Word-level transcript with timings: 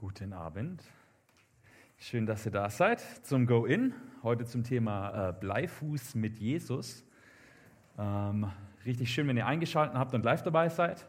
Guten 0.00 0.32
Abend. 0.32 0.80
Schön, 1.98 2.24
dass 2.24 2.46
ihr 2.46 2.52
da 2.52 2.70
seid 2.70 3.00
zum 3.26 3.48
Go-In. 3.48 3.92
Heute 4.22 4.44
zum 4.44 4.62
Thema 4.62 5.30
äh, 5.30 5.32
Bleifuß 5.32 6.14
mit 6.14 6.38
Jesus. 6.38 7.04
Ähm, 7.98 8.46
richtig 8.86 9.12
schön, 9.12 9.26
wenn 9.26 9.36
ihr 9.36 9.48
eingeschaltet 9.48 9.96
habt 9.96 10.14
und 10.14 10.24
live 10.24 10.44
dabei 10.44 10.68
seid. 10.68 11.08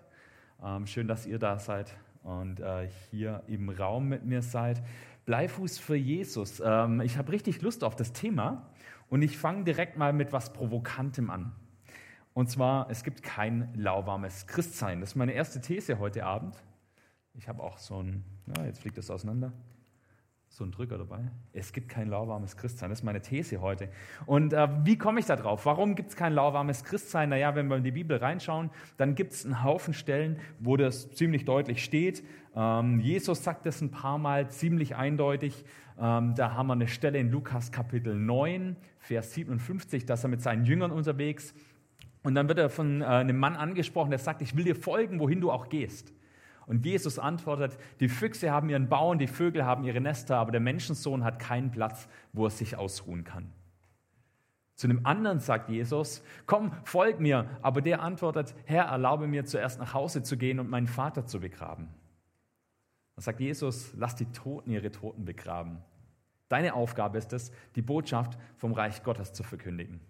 Ähm, 0.65 0.87
schön, 0.87 1.07
dass 1.07 1.27
ihr 1.27 1.37
da 1.37 1.59
seid 1.59 1.95
und 2.23 2.61
äh, 2.61 2.89
hier 3.11 3.43
im 3.45 3.69
Raum 3.69 4.09
mit 4.09 4.25
mir 4.25 4.41
seid. 4.41 4.81
Bleifuß 5.27 5.77
für 5.77 5.95
Jesus. 5.95 6.59
Ähm, 6.59 7.01
ich 7.01 7.15
habe 7.15 7.31
richtig 7.31 7.61
Lust 7.61 7.83
auf 7.83 7.95
das 7.95 8.11
Thema 8.11 8.71
und 9.11 9.21
ich 9.21 9.37
fange 9.37 9.65
direkt 9.65 9.97
mal 9.97 10.13
mit 10.13 10.33
was 10.33 10.51
Provokantem 10.51 11.29
an. 11.29 11.51
Und 12.33 12.49
zwar, 12.49 12.89
es 12.89 13.03
gibt 13.03 13.21
kein 13.21 13.71
lauwarmes 13.75 14.47
Christsein. 14.47 14.99
Das 14.99 15.09
ist 15.11 15.15
meine 15.15 15.33
erste 15.33 15.61
These 15.61 15.99
heute 15.99 16.25
Abend. 16.25 16.55
Ich 17.33 17.47
habe 17.47 17.63
auch 17.63 17.77
so 17.77 18.01
ein, 18.01 18.23
ja, 18.55 18.65
jetzt 18.65 18.81
fliegt 18.81 18.97
das 18.97 19.09
auseinander, 19.09 19.53
so 20.47 20.63
ein 20.63 20.71
Drücker 20.71 20.97
dabei. 20.97 21.31
Es 21.53 21.71
gibt 21.71 21.89
kein 21.89 22.09
lauwarmes 22.09 22.57
Christsein. 22.57 22.89
Das 22.89 22.99
ist 22.99 23.05
meine 23.05 23.21
These 23.21 23.61
heute. 23.61 23.89
Und 24.25 24.51
äh, 24.51 24.67
wie 24.83 24.97
komme 24.97 25.19
ich 25.19 25.25
da 25.25 25.35
drauf? 25.35 25.65
Warum 25.65 25.95
gibt 25.95 26.09
es 26.09 26.15
kein 26.15 26.33
lauwarmes 26.33 26.83
Christsein? 26.83 27.29
Naja, 27.29 27.55
wenn 27.55 27.67
wir 27.67 27.77
in 27.77 27.83
die 27.83 27.91
Bibel 27.91 28.17
reinschauen, 28.17 28.71
dann 28.97 29.15
gibt 29.15 29.33
es 29.33 29.45
einen 29.45 29.63
Haufen 29.63 29.93
Stellen, 29.93 30.39
wo 30.59 30.75
das 30.75 31.11
ziemlich 31.11 31.45
deutlich 31.45 31.83
steht. 31.83 32.23
Ähm, 32.55 32.99
Jesus 32.99 33.43
sagt 33.43 33.65
das 33.65 33.81
ein 33.81 33.91
paar 33.91 34.17
Mal 34.17 34.49
ziemlich 34.49 34.95
eindeutig. 34.95 35.63
Ähm, 35.99 36.33
da 36.35 36.55
haben 36.55 36.67
wir 36.67 36.73
eine 36.73 36.87
Stelle 36.87 37.19
in 37.19 37.29
Lukas 37.29 37.71
Kapitel 37.71 38.15
9, 38.15 38.75
Vers 38.97 39.33
57, 39.33 40.05
dass 40.05 40.23
er 40.23 40.29
mit 40.29 40.41
seinen 40.41 40.65
Jüngern 40.65 40.91
unterwegs 40.91 41.53
und 42.23 42.35
dann 42.35 42.47
wird 42.47 42.59
er 42.59 42.69
von 42.69 43.01
äh, 43.01 43.05
einem 43.05 43.37
Mann 43.37 43.55
angesprochen, 43.55 44.09
der 44.09 44.19
sagt, 44.19 44.41
ich 44.41 44.55
will 44.55 44.65
dir 44.65 44.75
folgen, 44.75 45.19
wohin 45.19 45.41
du 45.41 45.51
auch 45.51 45.69
gehst. 45.69 46.13
Und 46.69 46.85
Jesus 46.85 47.17
antwortet, 47.17 47.79
die 47.99 48.09
Füchse 48.09 48.51
haben 48.51 48.69
ihren 48.69 48.89
Bau 48.89 49.09
und 49.09 49.17
die 49.17 49.27
Vögel 49.27 49.65
haben 49.65 49.83
ihre 49.85 50.01
Nester, 50.01 50.37
aber 50.37 50.51
der 50.51 50.61
Menschensohn 50.61 51.23
hat 51.23 51.39
keinen 51.39 51.71
Platz, 51.71 52.07
wo 52.31 52.45
er 52.45 52.51
sich 52.51 52.77
ausruhen 52.77 53.23
kann. 53.23 53.51
Zu 54.75 54.85
einem 54.85 55.03
anderen 55.03 55.39
sagt 55.39 55.69
Jesus, 55.69 56.23
komm, 56.45 56.71
folg 56.83 57.19
mir. 57.19 57.49
Aber 57.63 57.81
der 57.81 58.03
antwortet, 58.03 58.53
Herr, 58.65 58.83
erlaube 58.83 59.25
mir 59.25 59.45
zuerst 59.45 59.79
nach 59.79 59.95
Hause 59.95 60.21
zu 60.21 60.37
gehen 60.37 60.59
und 60.59 60.69
meinen 60.69 60.85
Vater 60.85 61.25
zu 61.25 61.39
begraben. 61.39 61.89
Dann 63.15 63.23
sagt 63.23 63.39
Jesus, 63.39 63.91
lass 63.97 64.15
die 64.15 64.31
Toten 64.31 64.69
ihre 64.69 64.91
Toten 64.91 65.25
begraben. 65.25 65.79
Deine 66.49 66.75
Aufgabe 66.75 67.17
ist 67.17 67.33
es, 67.33 67.51
die 67.75 67.81
Botschaft 67.81 68.37
vom 68.57 68.73
Reich 68.73 69.01
Gottes 69.01 69.33
zu 69.33 69.41
verkündigen. 69.41 70.01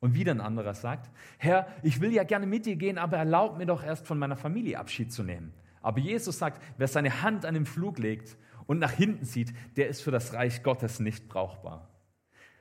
Und 0.00 0.14
wieder 0.14 0.32
ein 0.32 0.40
anderer 0.40 0.74
sagt, 0.74 1.10
Herr, 1.38 1.66
ich 1.82 2.00
will 2.00 2.12
ja 2.12 2.24
gerne 2.24 2.46
mit 2.46 2.64
dir 2.64 2.76
gehen, 2.76 2.96
aber 2.96 3.18
erlaub 3.18 3.58
mir 3.58 3.66
doch 3.66 3.84
erst 3.84 4.06
von 4.06 4.18
meiner 4.18 4.36
Familie 4.36 4.78
Abschied 4.78 5.12
zu 5.12 5.22
nehmen. 5.22 5.52
Aber 5.82 5.98
Jesus 5.98 6.38
sagt, 6.38 6.62
wer 6.78 6.88
seine 6.88 7.22
Hand 7.22 7.44
an 7.44 7.54
den 7.54 7.66
Flug 7.66 7.98
legt 7.98 8.36
und 8.66 8.78
nach 8.78 8.92
hinten 8.92 9.24
sieht, 9.24 9.52
der 9.76 9.88
ist 9.88 10.02
für 10.02 10.10
das 10.10 10.32
Reich 10.32 10.62
Gottes 10.62 11.00
nicht 11.00 11.28
brauchbar. 11.28 11.88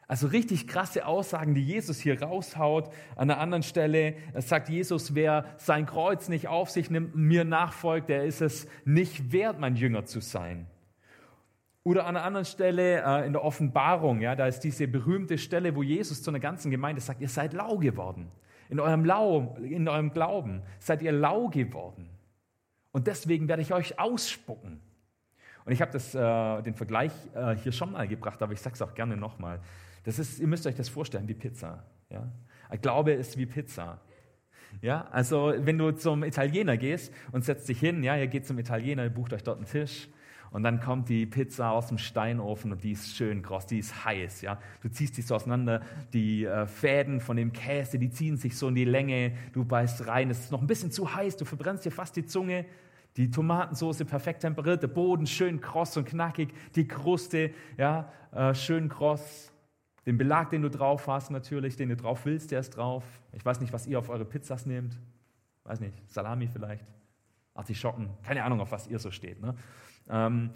Also 0.08 0.26
richtig 0.28 0.68
krasse 0.68 1.06
Aussagen, 1.06 1.54
die 1.54 1.64
Jesus 1.64 2.00
hier 2.00 2.20
raushaut. 2.22 2.92
An 3.16 3.30
einer 3.30 3.40
anderen 3.40 3.62
Stelle 3.62 4.16
sagt 4.38 4.68
Jesus, 4.68 5.14
wer 5.14 5.46
sein 5.58 5.86
Kreuz 5.86 6.30
nicht 6.30 6.48
auf 6.48 6.72
sich 6.72 6.90
nimmt, 6.90 7.16
mir 7.16 7.46
nachfolgt, 7.46 8.10
der 8.10 8.26
ist 8.26 8.42
es 8.42 8.68
nicht 8.86 9.32
wert, 9.32 9.60
mein 9.60 9.76
Jünger 9.76 10.06
zu 10.06 10.20
sein. 10.20 10.66
Oder 11.84 12.06
an 12.06 12.18
einer 12.18 12.26
anderen 12.26 12.46
Stelle 12.46 13.04
äh, 13.04 13.26
in 13.26 13.34
der 13.34 13.44
Offenbarung, 13.44 14.22
ja, 14.22 14.36
da 14.36 14.48
ist 14.48 14.60
diese 14.62 14.88
berühmte 14.88 15.38
Stelle, 15.38 15.76
wo 15.76 15.84
Jesus 15.84 16.22
zu 16.22 16.30
einer 16.30 16.40
ganzen 16.40 16.72
Gemeinde 16.72 17.02
sagt, 17.02 17.22
ihr 17.22 17.30
seid 17.30 17.54
lau 17.54 17.78
geworden. 17.78 18.32
In 18.70 18.80
eurem, 18.80 19.06
lau, 19.06 19.56
in 19.58 19.88
eurem 19.88 20.12
Glauben 20.12 20.62
seid 20.80 21.02
ihr 21.02 21.12
lau 21.12 21.48
geworden. 21.48 22.10
Und 22.92 23.08
deswegen 23.08 23.48
werde 23.48 23.62
ich 23.62 23.74
euch 23.74 23.98
ausspucken. 23.98 24.82
Und 25.66 25.72
ich 25.72 25.82
habe 25.82 25.98
äh, 25.98 26.64
den 26.64 26.74
Vergleich 26.74 27.12
äh, 27.34 27.56
hier 27.56 27.72
schon 27.72 27.92
mal 27.92 28.08
gebracht, 28.08 28.42
aber 28.42 28.54
ich 28.54 28.62
sage 28.62 28.74
es 28.74 28.82
auch 28.82 28.94
gerne 28.94 29.16
nochmal. 29.16 29.60
Ihr 30.06 30.48
müsst 30.48 30.68
euch 30.68 30.76
das 30.76 30.90
vorstellen 30.90 31.28
wie 31.28 31.34
Pizza. 31.34 31.84
Ja? 32.10 32.30
Glaube 32.82 33.12
ist 33.12 33.38
wie 33.38 33.46
Pizza. 33.46 34.00
Ja, 34.82 35.08
also 35.12 35.54
wenn 35.58 35.78
du 35.78 35.92
zum 35.92 36.24
Italiener 36.24 36.78
gehst 36.78 37.12
und 37.32 37.44
setzt 37.44 37.68
dich 37.70 37.80
hin, 37.80 38.04
ja, 38.04 38.16
ihr 38.16 38.28
geht 38.28 38.46
zum 38.46 38.60
Italiener, 38.60 39.04
ihr 39.04 39.10
bucht 39.10 39.34
euch 39.34 39.44
dort 39.44 39.58
einen 39.58 39.66
Tisch 39.66 40.08
und 40.52 40.64
dann 40.64 40.80
kommt 40.80 41.10
die 41.10 41.26
Pizza 41.26 41.72
aus 41.72 41.88
dem 41.88 41.98
Steinofen 41.98 42.72
und 42.72 42.84
die 42.84 42.94
ist 42.94 43.16
schön 43.16 43.42
kross, 43.42 43.68
die 43.68 43.80
ist 43.80 44.04
heiß. 44.04 44.42
Ja? 44.42 44.60
Du 44.82 44.90
ziehst 44.90 45.18
die 45.18 45.22
so 45.22 45.36
auseinander, 45.36 45.82
die 46.14 46.46
äh, 46.46 46.66
Fäden 46.66 47.22
von 47.22 47.38
dem 47.38 47.54
Käse, 47.54 48.00
die 48.00 48.10
ziehen 48.10 48.38
sich 48.38 48.58
so 48.58 48.68
in 48.68 48.76
die 48.76 48.86
Länge, 48.86 49.34
du 49.54 49.64
beißt 49.64 50.08
rein, 50.08 50.30
es 50.30 50.40
ist 50.40 50.52
noch 50.52 50.62
ein 50.62 50.68
bisschen 50.68 50.92
zu 50.92 51.14
heiß, 51.14 51.38
du 51.38 51.46
verbrennst 51.46 51.86
dir 51.86 51.92
fast 51.92 52.16
die 52.16 52.26
Zunge. 52.26 52.66
Die 53.18 53.32
Tomatensoße 53.32 54.06
perfekt 54.06 54.42
temperiert, 54.42 54.84
der 54.84 54.88
Boden 54.88 55.26
schön 55.26 55.60
kross 55.60 55.98
und 55.98 56.06
knackig, 56.06 56.54
die 56.76 56.88
Kruste 56.88 57.52
ja, 57.76 58.12
äh, 58.32 58.54
schön 58.54 58.88
kross. 58.88 59.52
Den 60.06 60.18
Belag, 60.18 60.52
den 60.52 60.62
du 60.62 60.70
drauf 60.70 61.08
hast, 61.08 61.30
natürlich, 61.30 61.76
den 61.76 61.90
du 61.90 61.96
drauf 61.96 62.26
willst, 62.26 62.52
der 62.52 62.60
ist 62.60 62.72
drauf. 62.72 63.04
Ich 63.34 63.44
weiß 63.44 63.60
nicht, 63.60 63.74
was 63.74 63.88
ihr 63.88 64.00
auf 64.00 64.10
eure 64.10 64.26
Pizzas 64.26 64.66
nehmt. 64.66 64.98
Weiß 65.64 65.80
nicht, 65.82 65.94
Salami 66.10 66.48
vielleicht, 66.48 66.86
Artischocken, 67.54 68.10
keine 68.24 68.44
Ahnung, 68.44 68.62
auf 68.62 68.72
was 68.72 68.88
ihr 68.88 69.00
so 69.00 69.12
steht. 69.12 69.42
Ne? 69.42 69.56
Ähm, 70.10 70.52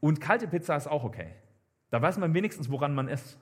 und 0.00 0.20
kalte 0.20 0.46
Pizza 0.48 0.76
ist 0.76 0.86
auch 0.86 1.04
okay. 1.04 1.28
Da 1.90 2.02
weiß 2.02 2.18
man 2.18 2.34
wenigstens, 2.34 2.70
woran 2.70 2.94
man 2.94 3.08
ist. 3.08 3.38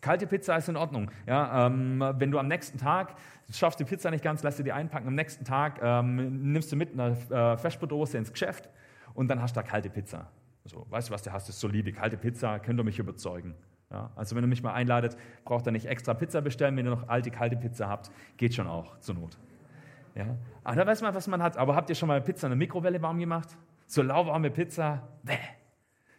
Kalte 0.00 0.26
Pizza 0.26 0.56
ist 0.56 0.68
in 0.68 0.76
Ordnung. 0.76 1.10
Ja, 1.26 1.66
ähm, 1.66 2.04
wenn 2.18 2.30
du 2.30 2.38
am 2.38 2.46
nächsten 2.46 2.76
Tag, 2.76 3.14
schaffst 3.50 3.80
die 3.80 3.84
Pizza 3.84 4.10
nicht 4.10 4.22
ganz, 4.22 4.42
lässt 4.42 4.58
du 4.58 4.62
die 4.62 4.72
einpacken, 4.72 5.08
am 5.08 5.14
nächsten 5.14 5.44
Tag 5.44 5.80
ähm, 5.82 6.52
nimmst 6.52 6.70
du 6.70 6.76
mit 6.76 6.92
eine 6.92 7.16
äh, 7.30 7.56
Feschberdose 7.56 8.18
ins 8.18 8.30
Geschäft 8.30 8.68
und 9.14 9.28
dann 9.28 9.40
hast 9.40 9.56
du 9.56 9.60
da 9.60 9.66
kalte 9.66 9.88
Pizza. 9.88 10.28
So, 10.66 10.86
weißt 10.90 11.08
du, 11.08 11.14
was 11.14 11.22
du 11.22 11.32
hast, 11.32 11.48
ist 11.48 11.60
solide. 11.60 11.92
Kalte 11.92 12.16
Pizza, 12.16 12.58
könnt 12.58 12.80
ihr 12.80 12.84
mich 12.84 12.98
überzeugen. 12.98 13.54
Ja, 13.90 14.10
also 14.16 14.34
wenn 14.34 14.44
ihr 14.44 14.48
mich 14.48 14.62
mal 14.62 14.72
einladet, 14.72 15.16
braucht 15.44 15.66
ihr 15.66 15.72
nicht 15.72 15.86
extra 15.86 16.14
Pizza 16.14 16.40
bestellen. 16.40 16.76
Wenn 16.76 16.86
ihr 16.86 16.90
noch 16.90 17.08
alte, 17.08 17.30
kalte 17.30 17.56
Pizza 17.56 17.88
habt, 17.88 18.10
geht 18.36 18.54
schon 18.54 18.66
auch 18.66 18.98
zur 18.98 19.14
Not. 19.14 19.38
Ja, 20.14 20.36
aber 20.62 20.76
da 20.76 20.86
weiß 20.86 21.02
man, 21.02 21.14
was 21.14 21.26
man 21.28 21.42
hat. 21.42 21.56
Aber 21.56 21.74
habt 21.76 21.90
ihr 21.90 21.96
schon 21.96 22.08
mal 22.08 22.20
Pizza 22.20 22.46
in 22.46 22.50
der 22.50 22.58
Mikrowelle 22.58 23.00
warm 23.00 23.18
gemacht? 23.18 23.56
So 23.94 24.02
lauwarme 24.02 24.50
Pizza, 24.50 25.08
bäh. 25.22 25.38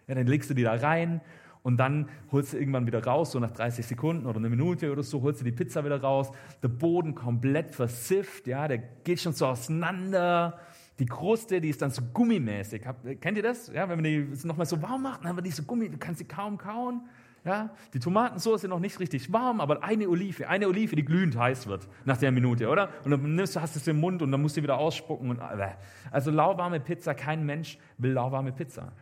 Ja, 0.07 0.15
dann 0.15 0.27
legst 0.27 0.49
du 0.49 0.53
die 0.53 0.63
da 0.63 0.73
rein 0.73 1.21
und 1.63 1.77
dann 1.77 2.09
holst 2.31 2.53
du 2.53 2.57
irgendwann 2.57 2.85
wieder 2.85 3.03
raus, 3.03 3.31
so 3.31 3.39
nach 3.39 3.51
30 3.51 3.85
Sekunden 3.85 4.27
oder 4.27 4.37
eine 4.37 4.49
Minute 4.49 4.91
oder 4.91 5.01
so, 5.01 5.21
holst 5.21 5.41
du 5.41 5.45
die 5.45 5.51
Pizza 5.51 5.83
wieder 5.83 5.99
raus. 5.99 6.31
Der 6.61 6.67
Boden 6.67 7.15
komplett 7.15 7.73
versifft, 7.73 8.45
ja, 8.45 8.67
der 8.67 8.77
geht 8.77 9.19
schon 9.19 9.33
so 9.33 9.47
auseinander. 9.47 10.59
Die 10.99 11.07
Kruste, 11.07 11.59
die 11.59 11.69
ist 11.69 11.81
dann 11.81 11.89
so 11.89 12.03
gummimäßig. 12.13 12.83
Kennt 13.19 13.37
ihr 13.37 13.43
das? 13.43 13.67
Ja, 13.73 13.89
wenn 13.89 13.97
man 13.97 14.03
die 14.03 14.27
nochmal 14.43 14.67
so 14.67 14.81
warm 14.81 15.01
macht, 15.01 15.21
dann 15.21 15.29
haben 15.29 15.37
wir 15.37 15.41
die 15.41 15.51
so 15.51 15.63
Gummi, 15.63 15.89
du 15.89 15.97
kannst 15.97 16.19
sie 16.19 16.25
kaum 16.25 16.57
kauen. 16.57 17.01
Ja, 17.45 17.69
die 17.93 17.99
Tomatensauce 17.99 18.63
noch 18.63 18.79
nicht 18.79 18.99
richtig 18.99 19.31
warm, 19.31 19.61
aber 19.61 19.83
eine 19.83 20.09
Olive, 20.09 20.47
eine 20.49 20.67
Olive, 20.67 20.95
die 20.95 21.05
glühend 21.05 21.37
heiß 21.37 21.67
wird 21.67 21.87
nach 22.03 22.17
der 22.17 22.31
Minute, 22.31 22.67
oder? 22.67 22.89
Und 23.03 23.11
dann 23.11 23.35
nimmst 23.35 23.55
du, 23.55 23.61
hast 23.61 23.75
es 23.75 23.87
im 23.87 23.99
Mund 23.99 24.23
und 24.23 24.31
dann 24.31 24.41
musst 24.41 24.57
du 24.57 24.63
wieder 24.63 24.79
ausspucken. 24.79 25.29
Und, 25.29 25.37
äh. 25.37 25.75
also 26.09 26.31
lauwarme 26.31 26.79
Pizza, 26.79 27.13
kein 27.13 27.45
Mensch 27.45 27.77
will 27.99 28.13
lauwarme 28.13 28.51
Pizza. 28.51 28.93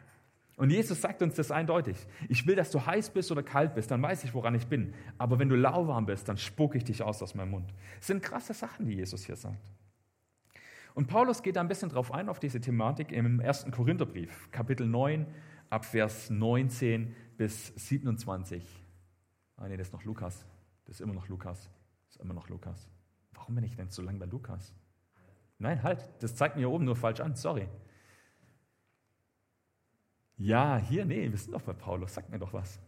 Und 0.58 0.72
Jesus 0.72 1.00
sagt 1.00 1.22
uns 1.22 1.36
das 1.36 1.52
eindeutig. 1.52 1.96
Ich 2.28 2.46
will, 2.46 2.58
dass 2.58 2.70
du 2.70 2.86
heiß 2.86 3.12
bist 3.12 3.32
oder 3.32 3.44
kalt 3.44 3.76
bist, 3.76 3.90
dann 3.92 4.02
weiß 4.02 4.26
ich, 4.26 4.34
woran 4.34 4.53
ich 4.56 4.68
bin. 4.68 4.94
Aber 5.18 5.40
wenn 5.40 5.48
du 5.48 5.56
lauwarm 5.56 6.06
bist, 6.06 6.28
dann 6.28 6.36
spucke 6.36 6.78
ich 6.78 6.84
dich 6.84 7.02
aus 7.02 7.24
aus 7.24 7.36
meinem 7.36 7.52
Mund. 7.52 7.74
Das 8.00 8.08
sind 8.08 8.22
krasse 8.22 8.53
Sachen, 8.53 8.86
die 8.86 8.96
Jesus 8.96 9.26
hier 9.26 9.38
sagt. 9.38 9.58
Und 10.96 11.08
Paulus 11.08 11.42
geht 11.42 11.56
da 11.56 11.62
ein 11.62 11.70
bisschen 11.70 11.90
drauf 11.90 12.14
ein, 12.14 12.28
auf 12.28 12.40
diese 12.40 12.59
Thematik 12.59 13.14
im 13.14 13.40
ersten 13.40 13.72
Korintherbrief, 13.72 14.52
Kapitel 14.52 14.86
9, 14.86 15.26
ab 15.73 15.85
Vers 15.85 16.29
19 16.29 17.16
bis 17.35 17.73
27. 17.75 18.63
Ah, 19.57 19.67
nee, 19.67 19.75
das 19.75 19.88
ist 19.88 19.94
noch 19.94 20.03
Lukas. 20.03 20.45
Das 20.85 20.95
ist 20.95 21.01
immer 21.01 21.16
noch 21.16 21.28
Lukas. 21.28 21.69
Das 22.06 22.16
ist 22.16 22.22
immer 22.22 22.35
noch 22.35 22.47
Lukas. 22.47 22.89
Warum 23.34 23.56
bin 23.56 23.63
ich 23.63 23.75
denn 23.75 23.89
so 23.89 24.03
lange 24.03 24.19
bei 24.19 24.28
Lukas? 24.28 24.75
Nein, 25.57 25.81
halt, 25.81 26.07
das 26.19 26.35
zeigt 26.35 26.56
mir 26.56 26.61
hier 26.61 26.69
oben 26.69 26.85
nur 26.85 26.95
falsch 26.95 27.22
an, 27.22 27.35
sorry. 27.35 27.67
Ja, 30.37 30.78
hier, 30.78 31.05
nee, 31.05 31.31
wir 31.31 31.37
sind 31.37 31.53
doch 31.53 31.61
bei 31.61 31.73
Paulus, 31.73 32.14
sag 32.14 32.29
mir 32.29 32.37
doch 32.37 32.53
was. 32.53 32.79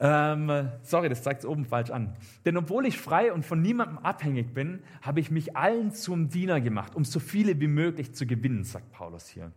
Ähm, 0.00 0.70
sorry, 0.82 1.10
das 1.10 1.22
zeigt 1.22 1.40
es 1.40 1.46
oben 1.46 1.66
falsch 1.66 1.90
an. 1.90 2.16
Denn 2.46 2.56
obwohl 2.56 2.86
ich 2.86 2.98
frei 2.98 3.32
und 3.32 3.44
von 3.44 3.60
niemandem 3.60 3.98
abhängig 3.98 4.54
bin, 4.54 4.82
habe 5.02 5.20
ich 5.20 5.30
mich 5.30 5.56
allen 5.56 5.92
zum 5.92 6.30
Diener 6.30 6.60
gemacht, 6.62 6.94
um 6.94 7.04
so 7.04 7.20
viele 7.20 7.60
wie 7.60 7.68
möglich 7.68 8.14
zu 8.14 8.26
gewinnen, 8.26 8.64
sagt 8.64 8.92
Paulus 8.92 9.28
hier. 9.28 9.52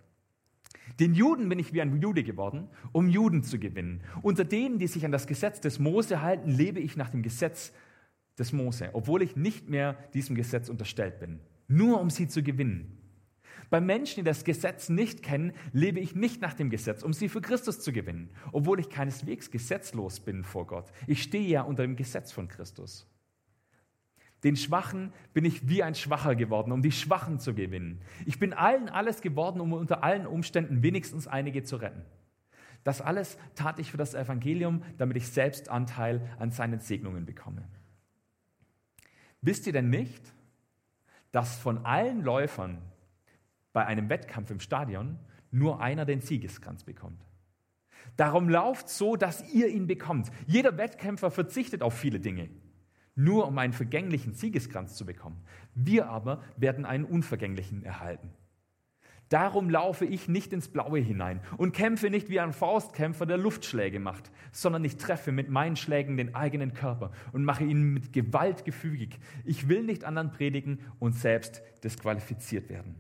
Den 1.00 1.14
Juden 1.14 1.50
bin 1.50 1.60
ich 1.60 1.74
wie 1.74 1.82
ein 1.82 2.02
Jude 2.02 2.24
geworden, 2.24 2.68
um 2.92 3.08
Juden 3.08 3.44
zu 3.44 3.60
gewinnen. 3.60 4.02
Unter 4.22 4.44
denen, 4.44 4.80
die 4.80 4.88
sich 4.88 5.06
an 5.06 5.12
das 5.12 5.28
Gesetz 5.28 5.62
des 5.62 5.80
Mose 5.80 6.22
halten, 6.22 6.50
lebe 6.50 6.80
ich 6.80 6.98
nach 6.98 7.10
dem 7.10 7.22
Gesetz 7.22 7.74
des 8.38 8.54
Mose, 8.54 8.90
obwohl 8.94 9.22
ich 9.22 9.36
nicht 9.36 9.70
mehr 9.70 9.96
diesem 10.14 10.36
Gesetz 10.36 10.70
unterstellt 10.70 11.20
bin. 11.20 11.40
Nur 11.68 12.00
um 12.00 12.10
sie 12.10 12.28
zu 12.28 12.42
gewinnen. 12.42 12.98
Bei 13.70 13.80
Menschen, 13.80 14.22
die 14.22 14.24
das 14.24 14.44
Gesetz 14.44 14.90
nicht 14.90 15.22
kennen, 15.22 15.54
lebe 15.74 16.00
ich 16.00 16.16
nicht 16.16 16.42
nach 16.42 16.54
dem 16.56 16.70
Gesetz, 16.70 17.04
um 17.04 17.14
sie 17.14 17.30
für 17.30 17.42
Christus 17.42 17.80
zu 17.80 17.92
gewinnen, 17.92 18.30
obwohl 18.52 18.80
ich 18.80 18.90
keineswegs 18.90 19.52
gesetzlos 19.52 20.20
bin 20.20 20.44
vor 20.44 20.66
Gott. 20.66 20.92
Ich 21.06 21.22
stehe 21.22 21.48
ja 21.48 21.62
unter 21.62 21.84
dem 21.84 21.96
Gesetz 21.96 22.32
von 22.32 22.48
Christus. 22.48 23.08
Den 24.44 24.56
Schwachen 24.56 25.12
bin 25.34 25.44
ich 25.44 25.68
wie 25.68 25.84
ein 25.84 25.96
Schwacher 25.96 26.36
geworden, 26.36 26.72
um 26.72 26.82
die 26.82 26.92
Schwachen 26.92 27.40
zu 27.40 27.54
gewinnen. 27.54 28.02
Ich 28.26 28.40
bin 28.40 28.54
allen 28.54 28.88
alles 28.88 29.22
geworden, 29.22 29.60
um 29.60 29.74
unter 29.74 30.04
allen 30.04 30.26
Umständen 30.26 30.82
wenigstens 30.82 31.28
einige 31.28 31.64
zu 31.64 31.76
retten. 31.76 32.04
Das 32.84 33.02
alles 33.02 33.38
tat 33.56 33.80
ich 33.80 33.92
für 33.92 33.98
das 33.98 34.14
Evangelium, 34.14 34.84
damit 34.98 35.18
ich 35.18 35.28
selbst 35.28 35.70
Anteil 35.70 36.22
an 36.40 36.52
seinen 36.52 36.80
Segnungen 36.80 37.26
bekomme. 37.26 37.68
Wisst 39.42 39.68
ihr 39.68 39.74
denn 39.74 39.90
nicht, 39.90 40.34
dass 41.32 41.58
von 41.58 41.86
allen 41.86 42.24
Läufern 42.24 42.82
bei 43.74 43.86
einem 43.86 44.10
Wettkampf 44.10 44.50
im 44.52 44.60
Stadion 44.60 45.20
nur 45.52 45.82
einer 45.82 46.06
den 46.06 46.22
Siegeskranz 46.22 46.84
bekommt? 46.84 47.22
Darum 48.16 48.50
lauft 48.50 48.90
so, 48.90 49.16
dass 49.16 49.48
ihr 49.54 49.68
ihn 49.68 49.88
bekommt. 49.88 50.32
Jeder 50.48 50.78
Wettkämpfer 50.78 51.32
verzichtet 51.32 51.82
auf 51.82 51.98
viele 51.98 52.20
Dinge, 52.20 52.50
nur 53.16 53.48
um 53.48 53.58
einen 53.58 53.74
vergänglichen 53.74 54.34
Siegeskranz 54.34 54.96
zu 54.96 55.06
bekommen. 55.06 55.44
Wir 55.76 56.08
aber 56.08 56.42
werden 56.58 56.86
einen 56.86 57.06
unvergänglichen 57.06 57.84
erhalten. 57.84 58.32
Darum 59.30 59.70
laufe 59.70 60.06
ich 60.06 60.28
nicht 60.28 60.54
ins 60.54 60.70
Blaue 60.70 61.00
hinein 61.00 61.42
und 61.58 61.72
kämpfe 61.72 62.10
nicht 62.10 62.30
wie 62.30 62.40
ein 62.40 62.52
Faustkämpfer, 62.52 63.28
der 63.28 63.38
Luftschläge 63.38 64.00
macht, 64.00 64.32
sondern 64.52 64.84
ich 64.84 64.98
treffe 64.98 65.32
mit 65.32 65.50
meinen 65.50 65.76
Schlägen 65.76 66.18
den 66.18 66.34
eigenen 66.34 66.74
Körper 66.74 67.12
und 67.32 67.46
mache 67.46 67.64
ihn 67.64 67.94
mit 67.94 68.12
Gewalt 68.12 68.66
gefügig. 68.66 69.20
Ich 69.46 69.70
will 69.70 69.84
nicht 69.84 70.04
anderen 70.04 70.32
predigen 70.32 70.80
und 70.98 71.14
selbst 71.14 71.62
disqualifiziert 71.84 72.70
werden. 72.70 72.96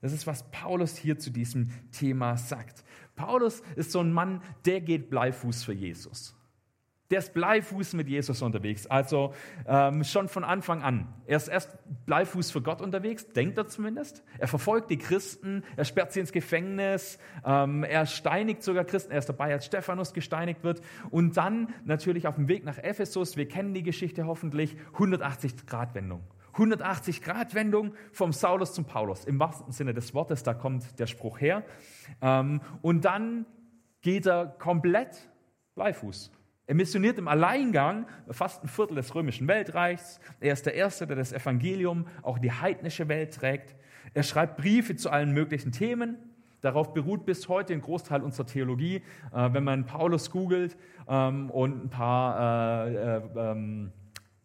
Das 0.00 0.12
ist, 0.12 0.26
was 0.26 0.50
Paulus 0.50 0.96
hier 0.96 1.18
zu 1.18 1.30
diesem 1.30 1.70
Thema 1.92 2.36
sagt. 2.36 2.84
Paulus 3.14 3.62
ist 3.76 3.92
so 3.92 4.00
ein 4.00 4.12
Mann, 4.12 4.42
der 4.64 4.80
geht 4.80 5.08
Bleifuß 5.08 5.62
für 5.62 5.74
Jesus. 5.74 6.36
Der 7.10 7.18
ist 7.18 7.34
Bleifuß 7.34 7.94
mit 7.94 8.08
Jesus 8.08 8.40
unterwegs, 8.40 8.86
also 8.86 9.34
ähm, 9.66 10.04
schon 10.04 10.28
von 10.28 10.44
Anfang 10.44 10.82
an. 10.82 11.08
Er 11.26 11.38
ist 11.38 11.48
erst 11.48 11.76
Bleifuß 12.06 12.52
für 12.52 12.62
Gott 12.62 12.80
unterwegs, 12.80 13.26
denkt 13.26 13.58
er 13.58 13.66
zumindest. 13.66 14.22
Er 14.38 14.46
verfolgt 14.46 14.90
die 14.90 14.98
Christen, 14.98 15.64
er 15.76 15.84
sperrt 15.84 16.12
sie 16.12 16.20
ins 16.20 16.30
Gefängnis, 16.30 17.18
ähm, 17.44 17.82
er 17.82 18.06
steinigt 18.06 18.62
sogar 18.62 18.84
Christen, 18.84 19.10
er 19.10 19.18
ist 19.18 19.28
dabei, 19.28 19.52
als 19.52 19.66
Stephanus 19.66 20.12
gesteinigt 20.12 20.62
wird. 20.62 20.82
Und 21.10 21.36
dann 21.36 21.74
natürlich 21.84 22.28
auf 22.28 22.36
dem 22.36 22.46
Weg 22.46 22.64
nach 22.64 22.78
Ephesus, 22.78 23.36
wir 23.36 23.48
kennen 23.48 23.74
die 23.74 23.82
Geschichte 23.82 24.26
hoffentlich, 24.26 24.76
180-Grad-Wendung. 24.96 26.22
180-Grad-Wendung 26.54 27.94
vom 28.12 28.32
Saulus 28.32 28.72
zum 28.72 28.84
Paulus, 28.84 29.24
im 29.24 29.40
wahrsten 29.40 29.72
Sinne 29.72 29.94
des 29.94 30.14
Wortes, 30.14 30.44
da 30.44 30.54
kommt 30.54 30.98
der 31.00 31.06
Spruch 31.06 31.40
her. 31.40 31.64
Ähm, 32.22 32.60
und 32.82 33.04
dann 33.04 33.46
geht 34.00 34.26
er 34.26 34.46
komplett 34.46 35.28
Bleifuß. 35.74 36.30
Er 36.70 36.76
missioniert 36.76 37.18
im 37.18 37.26
Alleingang 37.26 38.06
fast 38.30 38.62
ein 38.62 38.68
Viertel 38.68 38.94
des 38.94 39.12
römischen 39.16 39.48
Weltreichs. 39.48 40.20
Er 40.38 40.52
ist 40.52 40.66
der 40.66 40.74
Erste, 40.74 41.04
der 41.04 41.16
das 41.16 41.32
Evangelium 41.32 42.06
auch 42.22 42.38
die 42.38 42.52
heidnische 42.52 43.08
Welt 43.08 43.34
trägt. 43.34 43.74
Er 44.14 44.22
schreibt 44.22 44.58
Briefe 44.58 44.94
zu 44.94 45.10
allen 45.10 45.32
möglichen 45.32 45.72
Themen. 45.72 46.16
Darauf 46.60 46.94
beruht 46.94 47.26
bis 47.26 47.48
heute 47.48 47.72
ein 47.72 47.80
Großteil 47.80 48.22
unserer 48.22 48.46
Theologie. 48.46 49.02
Äh, 49.34 49.52
wenn 49.52 49.64
man 49.64 49.84
Paulus 49.84 50.30
googelt 50.30 50.76
ähm, 51.08 51.50
und 51.50 51.86
ein 51.86 51.90
paar 51.90 52.86
äh, 52.86 53.16
äh, 53.16 53.22
ähm, 53.36 53.90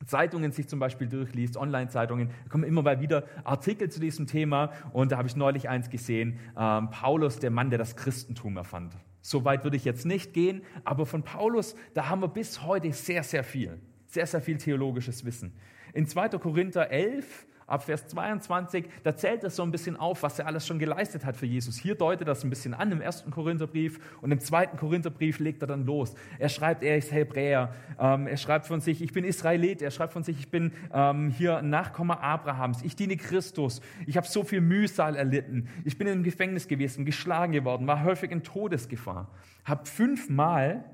Zeitungen 0.07 0.51
sich 0.51 0.67
zum 0.67 0.79
Beispiel 0.79 1.05
durchliest, 1.05 1.57
Online-Zeitungen, 1.57 2.31
kommen 2.49 2.63
immer 2.63 2.81
mal 2.81 2.99
wieder 3.01 3.25
Artikel 3.43 3.91
zu 3.91 3.99
diesem 3.99 4.25
Thema. 4.25 4.71
Und 4.93 5.11
da 5.11 5.17
habe 5.17 5.27
ich 5.27 5.35
neulich 5.35 5.69
eins 5.69 5.91
gesehen, 5.91 6.39
ähm, 6.57 6.89
Paulus, 6.89 7.37
der 7.37 7.51
Mann, 7.51 7.69
der 7.69 7.77
das 7.77 7.95
Christentum 7.95 8.57
erfand. 8.57 8.95
So 9.25 9.43
weit 9.43 9.63
würde 9.63 9.75
ich 9.75 9.85
jetzt 9.85 10.05
nicht 10.05 10.33
gehen, 10.33 10.61
aber 10.83 11.07
von 11.07 11.23
Paulus, 11.23 11.75
da 11.95 12.09
haben 12.09 12.21
wir 12.21 12.27
bis 12.27 12.61
heute 12.61 12.93
sehr, 12.93 13.23
sehr 13.23 13.43
viel, 13.43 13.79
sehr, 14.05 14.27
sehr 14.27 14.39
viel 14.39 14.59
theologisches 14.59 15.25
Wissen. 15.25 15.51
In 15.95 16.05
2. 16.05 16.29
Korinther 16.37 16.91
11 16.91 17.47
ab 17.67 17.83
Vers 17.83 18.07
22, 18.07 18.85
da 19.03 19.15
zählt 19.15 19.43
er 19.43 19.49
so 19.49 19.63
ein 19.63 19.71
bisschen 19.71 19.97
auf, 19.97 20.23
was 20.23 20.39
er 20.39 20.47
alles 20.47 20.67
schon 20.67 20.79
geleistet 20.79 21.25
hat 21.25 21.35
für 21.35 21.45
Jesus. 21.45 21.77
Hier 21.77 21.95
deutet 21.95 22.27
das 22.27 22.43
ein 22.43 22.49
bisschen 22.49 22.73
an 22.73 22.91
im 22.91 23.01
ersten 23.01 23.31
Korintherbrief 23.31 23.99
und 24.21 24.31
im 24.31 24.39
zweiten 24.39 24.77
Korintherbrief 24.77 25.39
legt 25.39 25.61
er 25.63 25.67
dann 25.67 25.85
los. 25.85 26.13
Er 26.37 26.49
schreibt, 26.49 26.83
er 26.83 26.97
ist 26.97 27.11
Hebräer, 27.11 27.73
ähm, 27.99 28.27
er 28.27 28.37
schreibt 28.37 28.67
von 28.67 28.81
sich, 28.81 29.01
ich 29.01 29.13
bin 29.13 29.23
Israelit, 29.23 29.81
er 29.81 29.91
schreibt 29.91 30.13
von 30.13 30.23
sich, 30.23 30.39
ich 30.39 30.51
bin 30.51 30.71
ähm, 30.93 31.29
hier 31.29 31.61
Nachkomme 31.61 32.19
Abrahams, 32.19 32.83
ich 32.83 32.95
diene 32.95 33.17
Christus, 33.17 33.81
ich 34.05 34.17
habe 34.17 34.27
so 34.27 34.43
viel 34.43 34.61
Mühsal 34.61 35.15
erlitten, 35.15 35.67
ich 35.83 35.97
bin 35.97 36.07
im 36.07 36.23
Gefängnis 36.23 36.67
gewesen, 36.67 37.05
geschlagen 37.05 37.53
geworden, 37.53 37.87
war 37.87 38.03
häufig 38.03 38.31
in 38.31 38.43
Todesgefahr, 38.43 39.29
habe 39.63 39.85
fünfmal 39.85 40.85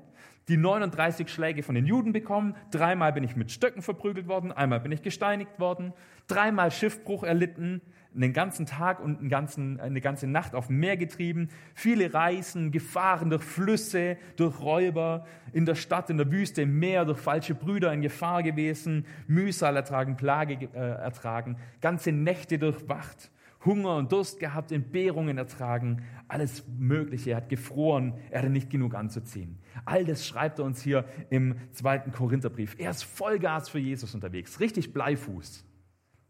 die 0.48 0.56
39 0.56 1.28
Schläge 1.28 1.62
von 1.62 1.74
den 1.74 1.86
Juden 1.86 2.12
bekommen. 2.12 2.54
Dreimal 2.70 3.12
bin 3.12 3.24
ich 3.24 3.36
mit 3.36 3.50
Stöcken 3.50 3.82
verprügelt 3.82 4.28
worden, 4.28 4.52
einmal 4.52 4.80
bin 4.80 4.92
ich 4.92 5.02
gesteinigt 5.02 5.58
worden, 5.60 5.92
dreimal 6.26 6.70
Schiffbruch 6.70 7.24
erlitten, 7.24 7.80
einen 8.14 8.32
ganzen 8.34 8.66
Tag 8.66 9.00
und 9.00 9.20
einen 9.20 9.30
ganzen, 9.30 9.80
eine 9.80 10.00
ganze 10.02 10.26
Nacht 10.26 10.54
auf 10.54 10.66
dem 10.66 10.80
Meer 10.80 10.98
getrieben, 10.98 11.48
viele 11.74 12.12
Reisen, 12.12 12.70
Gefahren 12.70 13.30
durch 13.30 13.42
Flüsse, 13.42 14.18
durch 14.36 14.60
Räuber, 14.60 15.26
in 15.52 15.64
der 15.64 15.76
Stadt, 15.76 16.10
in 16.10 16.18
der 16.18 16.30
Wüste, 16.30 16.62
im 16.62 16.78
Meer, 16.78 17.06
durch 17.06 17.18
falsche 17.18 17.54
Brüder 17.54 17.92
in 17.92 18.02
Gefahr 18.02 18.42
gewesen, 18.42 19.06
Mühsal 19.26 19.76
ertragen, 19.76 20.16
Plage 20.16 20.68
äh, 20.74 20.78
ertragen, 20.78 21.56
ganze 21.80 22.12
Nächte 22.12 22.58
durchwacht 22.58 23.30
Hunger 23.64 23.96
und 23.96 24.10
Durst 24.12 24.40
gehabt, 24.40 24.72
Entbehrungen 24.72 25.38
ertragen, 25.38 26.02
alles 26.28 26.64
Mögliche. 26.78 27.30
Er 27.30 27.36
hat 27.38 27.48
gefroren, 27.48 28.14
er 28.30 28.40
hatte 28.40 28.50
nicht 28.50 28.70
genug 28.70 28.94
anzuziehen. 28.94 29.58
All 29.84 30.04
das 30.04 30.26
schreibt 30.26 30.58
er 30.58 30.64
uns 30.64 30.82
hier 30.82 31.04
im 31.30 31.56
zweiten 31.72 32.12
Korintherbrief. 32.12 32.76
Er 32.78 32.90
ist 32.90 33.04
Vollgas 33.04 33.68
für 33.68 33.78
Jesus 33.78 34.14
unterwegs, 34.14 34.60
richtig 34.60 34.92
Bleifuß. 34.92 35.64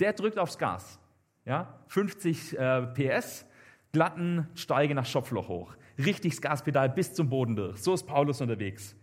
Der 0.00 0.12
drückt 0.12 0.38
aufs 0.38 0.58
Gas. 0.58 0.98
Ja? 1.44 1.78
50 1.88 2.58
äh, 2.58 2.82
PS, 2.94 3.46
glatten 3.92 4.48
Steige 4.54 4.94
nach 4.94 5.06
Schopfloch 5.06 5.48
hoch. 5.48 5.76
Richtig 5.98 6.32
das 6.32 6.40
Gaspedal 6.40 6.88
bis 6.88 7.12
zum 7.12 7.28
Boden 7.28 7.56
durch. 7.56 7.78
So 7.78 7.94
ist 7.94 8.04
Paulus 8.04 8.40
unterwegs. 8.40 8.96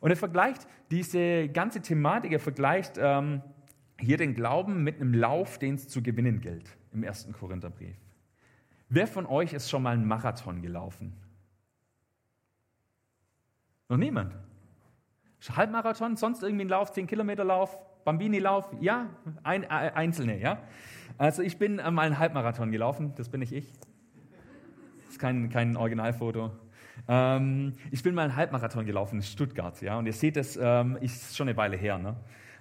Und 0.00 0.10
er 0.10 0.16
vergleicht 0.16 0.66
diese 0.90 1.48
ganze 1.48 1.80
Thematik, 1.80 2.32
er 2.32 2.40
vergleicht 2.40 2.98
ähm, 2.98 3.42
hier 3.98 4.16
den 4.16 4.34
Glauben 4.34 4.84
mit 4.84 5.00
einem 5.00 5.14
Lauf, 5.14 5.58
den 5.58 5.74
es 5.74 5.88
zu 5.88 6.02
gewinnen 6.02 6.40
gilt, 6.40 6.68
im 6.92 7.02
ersten 7.02 7.32
Korintherbrief. 7.32 7.96
Wer 8.88 9.06
von 9.06 9.26
euch 9.26 9.52
ist 9.52 9.70
schon 9.70 9.82
mal 9.82 9.94
einen 9.94 10.06
Marathon 10.06 10.62
gelaufen? 10.62 11.14
Noch 13.94 14.00
niemand? 14.00 14.34
Halbmarathon, 15.54 16.16
sonst 16.16 16.42
irgendwie 16.42 16.64
ein 16.64 16.68
Lauf, 16.68 16.90
10 16.90 17.06
Kilometer 17.06 17.44
Lauf, 17.44 17.78
Bambini-Lauf? 18.04 18.68
Ja, 18.80 19.06
ein, 19.44 19.62
äh, 19.62 19.66
einzelne, 19.68 20.40
ja. 20.40 20.58
Also 21.16 21.42
ich 21.42 21.60
bin 21.60 21.76
mal 21.76 22.00
einen 22.00 22.18
Halbmarathon 22.18 22.72
gelaufen, 22.72 23.12
das 23.14 23.28
bin 23.28 23.38
nicht 23.38 23.52
ich. 23.52 23.70
Das 25.02 25.10
ist 25.10 25.18
kein, 25.20 25.48
kein 25.48 25.76
Originalfoto. 25.76 26.50
Ähm, 27.06 27.74
ich 27.92 28.02
bin 28.02 28.16
mal 28.16 28.22
einen 28.22 28.34
Halbmarathon 28.34 28.84
gelaufen 28.84 29.18
in 29.18 29.22
Stuttgart, 29.22 29.80
ja. 29.80 29.96
Und 29.96 30.06
ihr 30.06 30.12
seht 30.12 30.36
es, 30.36 30.58
ähm, 30.60 30.98
ist 31.00 31.36
schon 31.36 31.46
eine 31.46 31.56
Weile 31.56 31.76
her, 31.76 31.98
ne? 31.98 32.16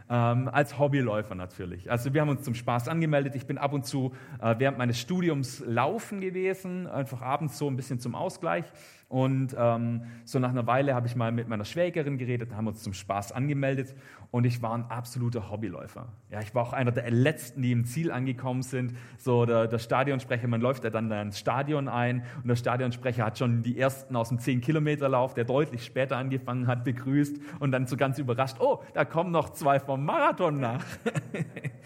ähm, 0.09 0.49
als 0.51 0.77
Hobbyläufer 0.77 1.35
natürlich. 1.35 1.89
Also 1.89 2.13
wir 2.13 2.21
haben 2.21 2.29
uns 2.29 2.43
zum 2.43 2.55
Spaß 2.55 2.87
angemeldet. 2.87 3.35
Ich 3.35 3.45
bin 3.45 3.57
ab 3.57 3.73
und 3.73 3.85
zu 3.85 4.13
äh, 4.41 4.55
während 4.57 4.77
meines 4.77 4.99
Studiums 4.99 5.63
laufen 5.65 6.21
gewesen, 6.21 6.87
einfach 6.87 7.21
abends 7.21 7.57
so 7.57 7.67
ein 7.67 7.75
bisschen 7.75 7.99
zum 7.99 8.15
Ausgleich. 8.15 8.65
Und 9.13 9.55
ähm, 9.55 10.01
so 10.25 10.39
nach 10.39 10.49
einer 10.49 10.65
Weile 10.65 10.95
habe 10.95 11.05
ich 11.05 11.15
mal 11.15 11.31
mit 11.31 11.47
meiner 11.47 11.65
Schwägerin 11.65 12.17
geredet, 12.17 12.55
haben 12.55 12.65
uns 12.65 12.81
zum 12.81 12.93
Spaß 12.93 13.31
angemeldet 13.31 13.93
und 14.31 14.43
ich 14.43 14.63
war 14.63 14.73
ein 14.73 14.85
absoluter 14.85 15.51
Hobbyläufer. 15.51 16.07
Ja, 16.31 16.39
ich 16.39 16.55
war 16.55 16.63
auch 16.63 16.73
einer 16.73 16.91
der 16.91 17.11
letzten, 17.11 17.61
die 17.61 17.71
im 17.71 17.85
Ziel 17.85 18.11
angekommen 18.11 18.63
sind. 18.63 18.95
So 19.19 19.45
der, 19.45 19.67
der 19.67 19.77
Stadionsprecher, 19.77 20.47
man 20.47 20.61
läuft 20.61 20.83
ja 20.83 20.89
dann 20.89 21.11
ins 21.11 21.37
Stadion 21.37 21.89
ein 21.89 22.23
und 22.41 22.47
der 22.47 22.55
Stadionsprecher 22.55 23.23
hat 23.23 23.37
schon 23.37 23.61
die 23.61 23.77
ersten 23.77 24.15
aus 24.15 24.29
dem 24.29 24.39
10-Kilometer-Lauf, 24.39 25.35
der 25.35 25.43
deutlich 25.43 25.85
später 25.85 26.17
angefangen 26.17 26.65
hat, 26.65 26.83
begrüßt 26.83 27.37
und 27.59 27.71
dann 27.71 27.85
so 27.85 27.97
ganz 27.97 28.17
überrascht, 28.17 28.57
oh, 28.61 28.81
da 28.95 29.05
kommen 29.05 29.29
noch 29.29 29.51
zwei 29.51 29.79
vom 29.79 30.05
Marathon 30.05 30.59
nach. 30.59 30.83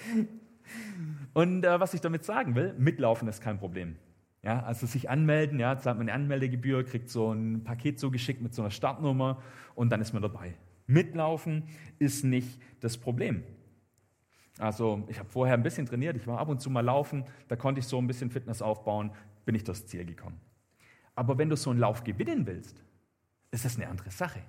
und 1.33 1.65
äh, 1.65 1.77
was 1.77 1.93
ich 1.93 1.99
damit 1.99 2.23
sagen 2.23 2.55
will, 2.55 2.73
mitlaufen 2.77 3.27
ist 3.27 3.41
kein 3.41 3.59
Problem. 3.59 3.97
Ja, 4.47 4.63
also 4.63 4.87
sich 4.87 5.09
anmelden, 5.09 5.59
ja, 5.59 5.77
zahlt 5.77 5.97
man 5.97 6.07
eine 6.07 6.13
Anmeldegebühr, 6.13 6.85
kriegt 6.85 7.09
so 7.09 7.33
ein 7.33 7.65
Paket 7.65 7.99
zugeschickt 7.99 8.41
mit 8.41 8.53
so 8.53 8.61
einer 8.61 8.71
Startnummer 8.71 9.41
und 9.75 9.89
dann 9.89 9.99
ist 9.99 10.13
man 10.13 10.21
dabei. 10.21 10.53
Mitlaufen 10.85 11.63
ist 11.99 12.23
nicht 12.23 12.57
das 12.79 12.97
Problem. 12.97 13.43
Also 14.57 15.03
ich 15.09 15.19
habe 15.19 15.27
vorher 15.27 15.53
ein 15.53 15.63
bisschen 15.63 15.85
trainiert, 15.85 16.15
ich 16.15 16.25
war 16.27 16.39
ab 16.39 16.47
und 16.47 16.61
zu 16.61 16.69
mal 16.69 16.79
laufen, 16.79 17.25
da 17.49 17.57
konnte 17.57 17.79
ich 17.79 17.87
so 17.87 17.97
ein 17.97 18.07
bisschen 18.07 18.31
Fitness 18.31 18.61
aufbauen, 18.61 19.11
bin 19.43 19.53
ich 19.53 19.65
durchs 19.65 19.85
Ziel 19.85 20.05
gekommen. 20.05 20.39
Aber 21.13 21.37
wenn 21.37 21.49
du 21.49 21.57
so 21.57 21.71
einen 21.71 21.79
Lauf 21.79 22.05
gewinnen 22.05 22.47
willst, 22.47 22.81
ist 23.51 23.65
das 23.65 23.75
eine 23.75 23.89
andere 23.89 24.11
Sache. 24.11 24.39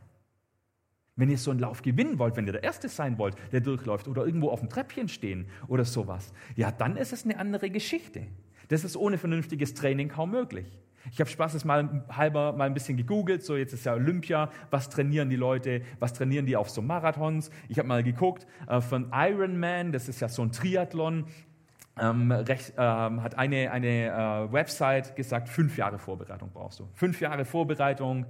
Wenn 1.16 1.28
ihr 1.28 1.38
so 1.38 1.50
einen 1.50 1.58
Lauf 1.58 1.82
gewinnen 1.82 2.20
wollt, 2.20 2.36
wenn 2.36 2.46
ihr 2.46 2.52
der 2.52 2.62
Erste 2.62 2.88
sein 2.88 3.18
wollt, 3.18 3.34
der 3.50 3.62
durchläuft 3.62 4.06
oder 4.06 4.24
irgendwo 4.24 4.50
auf 4.50 4.60
dem 4.60 4.68
Treppchen 4.68 5.08
stehen 5.08 5.48
oder 5.66 5.84
sowas, 5.84 6.32
ja, 6.54 6.70
dann 6.70 6.96
ist 6.96 7.12
es 7.12 7.24
eine 7.24 7.36
andere 7.40 7.68
Geschichte. 7.68 8.28
Das 8.68 8.84
ist 8.84 8.96
ohne 8.96 9.18
vernünftiges 9.18 9.74
Training 9.74 10.08
kaum 10.08 10.30
möglich. 10.30 10.78
Ich 11.10 11.20
habe 11.20 11.30
Spaß 11.30 11.64
mal 11.64 12.04
halber 12.10 12.52
mal 12.52 12.64
ein 12.64 12.74
bisschen 12.74 12.96
gegoogelt, 12.96 13.42
so 13.42 13.56
jetzt 13.56 13.72
ist 13.72 13.86
ja 13.86 13.94
Olympia, 13.94 14.50
was 14.70 14.90
trainieren 14.90 15.30
die 15.30 15.36
Leute, 15.36 15.82
was 15.98 16.12
trainieren 16.12 16.44
die 16.44 16.56
auf 16.56 16.68
so 16.70 16.82
Marathons? 16.82 17.50
Ich 17.68 17.78
habe 17.78 17.88
mal 17.88 18.02
geguckt, 18.02 18.46
äh, 18.68 18.80
von 18.80 19.10
Ironman, 19.12 19.92
das 19.92 20.08
ist 20.08 20.20
ja 20.20 20.28
so 20.28 20.42
ein 20.42 20.52
Triathlon, 20.52 21.24
ähm, 22.00 22.30
recht, 22.30 22.74
ähm, 22.76 23.22
hat 23.22 23.36
eine, 23.36 23.70
eine 23.70 24.06
äh, 24.06 24.52
Website 24.52 25.16
gesagt, 25.16 25.48
fünf 25.48 25.76
Jahre 25.78 25.98
Vorbereitung 25.98 26.50
brauchst 26.52 26.80
du. 26.80 26.88
Fünf 26.94 27.20
Jahre 27.20 27.44
Vorbereitung, 27.44 28.26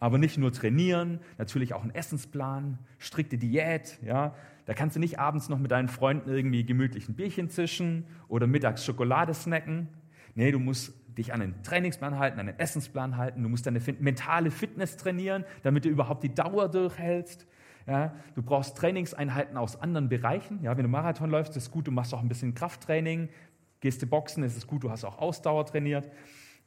aber 0.00 0.18
nicht 0.18 0.38
nur 0.38 0.50
trainieren, 0.52 1.20
natürlich 1.38 1.74
auch 1.74 1.82
einen 1.82 1.94
Essensplan, 1.94 2.78
strikte 2.98 3.38
Diät, 3.38 3.98
ja. 4.02 4.34
Da 4.66 4.74
kannst 4.74 4.96
du 4.96 5.00
nicht 5.00 5.18
abends 5.18 5.48
noch 5.48 5.58
mit 5.58 5.70
deinen 5.70 5.88
Freunden 5.88 6.30
irgendwie 6.30 6.64
gemütlich 6.64 7.08
ein 7.08 7.14
Bierchen 7.14 7.50
zischen 7.50 8.06
oder 8.28 8.46
mittags 8.46 8.84
Schokolade 8.84 9.34
snacken. 9.34 9.88
Nee, 10.34 10.52
du 10.52 10.58
musst 10.58 10.94
dich 11.18 11.32
an 11.32 11.42
einen 11.42 11.62
Trainingsplan 11.62 12.18
halten, 12.18 12.38
an 12.38 12.48
einen 12.48 12.58
Essensplan 12.58 13.16
halten. 13.16 13.42
Du 13.42 13.48
musst 13.48 13.66
deine 13.66 13.80
mentale 13.98 14.50
Fitness 14.50 14.96
trainieren, 14.96 15.44
damit 15.62 15.84
du 15.84 15.88
überhaupt 15.88 16.22
die 16.22 16.34
Dauer 16.34 16.68
durchhältst. 16.68 17.46
Ja, 17.86 18.14
du 18.36 18.42
brauchst 18.42 18.76
Trainingseinheiten 18.76 19.56
aus 19.56 19.80
anderen 19.80 20.08
Bereichen. 20.08 20.62
Ja, 20.62 20.76
wenn 20.76 20.84
du 20.84 20.90
Marathon 20.90 21.30
läufst, 21.30 21.56
ist 21.56 21.70
gut, 21.72 21.88
du 21.88 21.90
machst 21.90 22.14
auch 22.14 22.20
ein 22.20 22.28
bisschen 22.28 22.54
Krafttraining. 22.54 23.28
Gehst 23.80 24.02
du 24.02 24.06
boxen, 24.06 24.44
ist 24.44 24.56
es 24.56 24.66
gut, 24.66 24.84
du 24.84 24.90
hast 24.90 25.04
auch 25.04 25.18
Ausdauer 25.18 25.66
trainiert. 25.66 26.08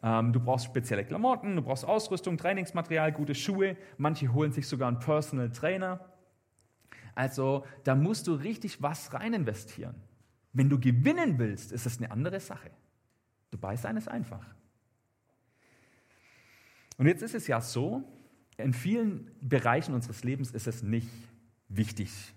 Ähm, 0.03 0.33
du 0.33 0.41
brauchst 0.41 0.65
spezielle 0.65 1.05
Klamotten, 1.05 1.55
du 1.55 1.61
brauchst 1.61 1.85
Ausrüstung, 1.85 2.37
Trainingsmaterial, 2.37 3.13
gute 3.13 3.33
Schuhe. 3.33 3.77
Manche 3.97 4.33
holen 4.33 4.51
sich 4.51 4.67
sogar 4.67 4.89
einen 4.89 4.99
Personal 4.99 5.49
Trainer. 5.49 6.01
Also 7.15 7.65
da 7.85 7.95
musst 7.95 8.27
du 8.27 8.33
richtig 8.33 8.81
was 8.81 9.13
rein 9.13 9.33
investieren. 9.33 9.95
Wenn 10.51 10.69
du 10.69 10.79
gewinnen 10.79 11.39
willst, 11.39 11.71
ist 11.71 11.85
es 11.85 11.97
eine 11.97 12.11
andere 12.11 12.39
Sache. 12.39 12.69
Dabei 13.51 13.77
sein 13.77 13.95
ist 13.95 14.09
einfach. 14.09 14.45
Und 16.97 17.07
jetzt 17.07 17.23
ist 17.23 17.33
es 17.33 17.47
ja 17.47 17.61
so, 17.61 18.03
in 18.57 18.73
vielen 18.73 19.31
Bereichen 19.41 19.93
unseres 19.95 20.23
Lebens 20.23 20.51
ist 20.51 20.67
es 20.67 20.83
nicht 20.83 21.09
wichtig, 21.69 22.33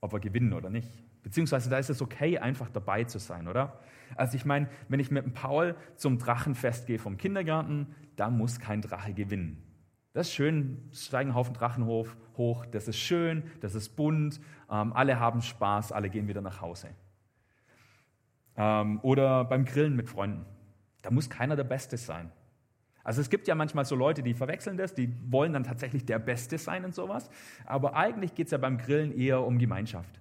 ob 0.00 0.12
wir 0.12 0.20
gewinnen 0.20 0.52
oder 0.52 0.70
nicht. 0.70 0.90
Beziehungsweise 1.28 1.68
da 1.68 1.76
ist 1.76 1.90
es 1.90 2.00
okay, 2.00 2.38
einfach 2.38 2.70
dabei 2.70 3.04
zu 3.04 3.18
sein, 3.18 3.48
oder? 3.48 3.78
Also 4.16 4.34
ich 4.34 4.46
meine, 4.46 4.70
wenn 4.88 4.98
ich 4.98 5.10
mit 5.10 5.26
dem 5.26 5.34
Paul 5.34 5.76
zum 5.94 6.16
Drachenfest 6.16 6.86
gehe 6.86 6.98
vom 6.98 7.18
Kindergarten, 7.18 7.94
da 8.16 8.30
muss 8.30 8.58
kein 8.58 8.80
Drache 8.80 9.12
gewinnen. 9.12 9.62
Das 10.14 10.28
ist 10.28 10.32
schön, 10.32 10.88
steigen 10.90 11.34
Haufen 11.34 11.52
Drachen 11.52 11.84
hoch, 11.84 12.08
hoch, 12.38 12.64
das 12.64 12.88
ist 12.88 12.96
schön, 12.96 13.42
das 13.60 13.74
ist 13.74 13.90
bunt, 13.90 14.40
ähm, 14.70 14.94
alle 14.94 15.20
haben 15.20 15.42
Spaß, 15.42 15.92
alle 15.92 16.08
gehen 16.08 16.28
wieder 16.28 16.40
nach 16.40 16.62
Hause. 16.62 16.88
Ähm, 18.56 18.98
oder 19.02 19.44
beim 19.44 19.66
Grillen 19.66 19.96
mit 19.96 20.08
Freunden. 20.08 20.46
Da 21.02 21.10
muss 21.10 21.28
keiner 21.28 21.56
der 21.56 21.64
Beste 21.64 21.98
sein. 21.98 22.32
Also 23.04 23.20
es 23.20 23.28
gibt 23.28 23.48
ja 23.48 23.54
manchmal 23.54 23.84
so 23.84 23.94
Leute, 23.96 24.22
die 24.22 24.32
verwechseln 24.32 24.78
das, 24.78 24.94
die 24.94 25.14
wollen 25.30 25.52
dann 25.52 25.64
tatsächlich 25.64 26.06
der 26.06 26.20
Beste 26.20 26.56
sein 26.56 26.86
und 26.86 26.94
sowas. 26.94 27.28
Aber 27.66 27.96
eigentlich 27.96 28.34
geht 28.34 28.46
es 28.46 28.52
ja 28.52 28.58
beim 28.58 28.78
Grillen 28.78 29.12
eher 29.12 29.42
um 29.42 29.58
Gemeinschaft. 29.58 30.18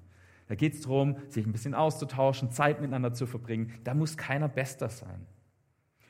Da 0.48 0.56
geht 0.56 0.74
es 0.74 0.82
darum, 0.82 1.18
sich 1.27 1.46
ein 1.46 1.51
bisschen 1.51 1.74
auszutauschen, 1.74 2.51
Zeit 2.51 2.80
miteinander 2.80 3.13
zu 3.13 3.25
verbringen. 3.25 3.74
Da 3.84 3.94
muss 3.94 4.18
keiner 4.18 4.48
Bester 4.48 4.89
sein. 4.89 5.25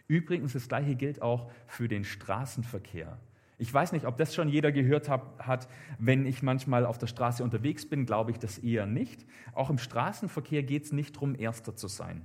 Übrigens, 0.07 0.53
das 0.53 0.67
Gleiche 0.67 0.95
gilt 0.95 1.21
auch 1.21 1.51
für 1.65 1.87
den 1.87 2.03
Straßenverkehr. 2.03 3.17
Ich 3.59 3.73
weiß 3.73 3.91
nicht, 3.91 4.05
ob 4.05 4.17
das 4.17 4.35
schon 4.35 4.49
jeder 4.49 4.71
gehört 4.71 5.09
hat. 5.09 5.67
Wenn 5.97 6.25
ich 6.25 6.43
manchmal 6.43 6.85
auf 6.85 6.99
der 6.99 7.07
Straße 7.07 7.43
unterwegs 7.43 7.89
bin, 7.89 8.05
glaube 8.05 8.31
ich 8.31 8.37
das 8.37 8.59
eher 8.59 8.85
nicht. 8.85 9.25
Auch 9.53 9.71
im 9.71 9.79
Straßenverkehr 9.79 10.61
geht 10.63 10.85
es 10.85 10.91
nicht 10.91 11.15
darum, 11.15 11.33
Erster 11.35 11.75
zu 11.75 11.87
sein, 11.87 12.21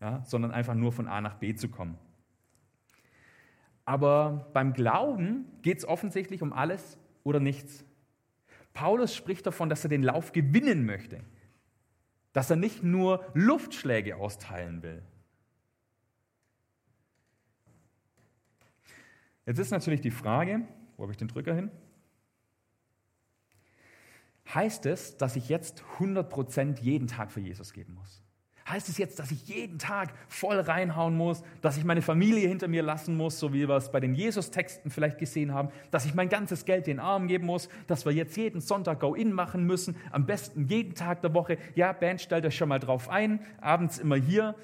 ja, 0.00 0.22
sondern 0.24 0.50
einfach 0.50 0.74
nur 0.74 0.92
von 0.92 1.08
A 1.08 1.22
nach 1.22 1.36
B 1.36 1.54
zu 1.54 1.68
kommen. 1.68 1.96
Aber 3.86 4.50
beim 4.52 4.74
Glauben 4.74 5.46
geht 5.62 5.78
es 5.78 5.88
offensichtlich 5.88 6.42
um 6.42 6.52
alles 6.52 6.98
oder 7.22 7.40
nichts. 7.40 7.84
Paulus 8.74 9.14
spricht 9.14 9.46
davon, 9.46 9.70
dass 9.70 9.84
er 9.84 9.88
den 9.88 10.02
Lauf 10.02 10.32
gewinnen 10.32 10.84
möchte, 10.84 11.22
dass 12.36 12.50
er 12.50 12.56
nicht 12.56 12.82
nur 12.82 13.24
Luftschläge 13.32 14.16
austeilen 14.16 14.82
will. 14.82 15.02
Jetzt 19.46 19.58
ist 19.58 19.70
natürlich 19.70 20.02
die 20.02 20.10
Frage, 20.10 20.68
wo 20.98 21.04
habe 21.04 21.12
ich 21.12 21.16
den 21.16 21.28
Drücker 21.28 21.54
hin? 21.54 21.70
Heißt 24.52 24.84
es, 24.84 25.16
dass 25.16 25.36
ich 25.36 25.48
jetzt 25.48 25.82
100% 25.98 26.78
jeden 26.82 27.06
Tag 27.06 27.32
für 27.32 27.40
Jesus 27.40 27.72
geben 27.72 27.94
muss? 27.94 28.22
Heißt 28.68 28.88
es 28.88 28.98
jetzt, 28.98 29.20
dass 29.20 29.30
ich 29.30 29.46
jeden 29.46 29.78
Tag 29.78 30.12
voll 30.26 30.58
reinhauen 30.58 31.16
muss, 31.16 31.44
dass 31.60 31.76
ich 31.76 31.84
meine 31.84 32.02
Familie 32.02 32.48
hinter 32.48 32.66
mir 32.66 32.82
lassen 32.82 33.16
muss, 33.16 33.38
so 33.38 33.52
wie 33.52 33.68
wir 33.68 33.76
es 33.76 33.92
bei 33.92 34.00
den 34.00 34.12
Jesus-Texten 34.12 34.90
vielleicht 34.90 35.18
gesehen 35.18 35.54
haben, 35.54 35.68
dass 35.92 36.04
ich 36.04 36.14
mein 36.14 36.28
ganzes 36.28 36.64
Geld 36.64 36.88
den 36.88 36.98
Armen 36.98 37.28
geben 37.28 37.46
muss, 37.46 37.68
dass 37.86 38.04
wir 38.04 38.12
jetzt 38.12 38.36
jeden 38.36 38.60
Sonntag 38.60 38.98
Go-In 38.98 39.32
machen 39.32 39.64
müssen, 39.64 39.94
am 40.10 40.26
besten 40.26 40.66
jeden 40.66 40.96
Tag 40.96 41.22
der 41.22 41.32
Woche. 41.32 41.58
Ja, 41.76 41.92
Band, 41.92 42.20
stellt 42.20 42.44
euch 42.44 42.56
schon 42.56 42.68
mal 42.68 42.80
drauf 42.80 43.08
ein, 43.08 43.38
abends 43.60 43.98
immer 43.98 44.16
hier. 44.16 44.56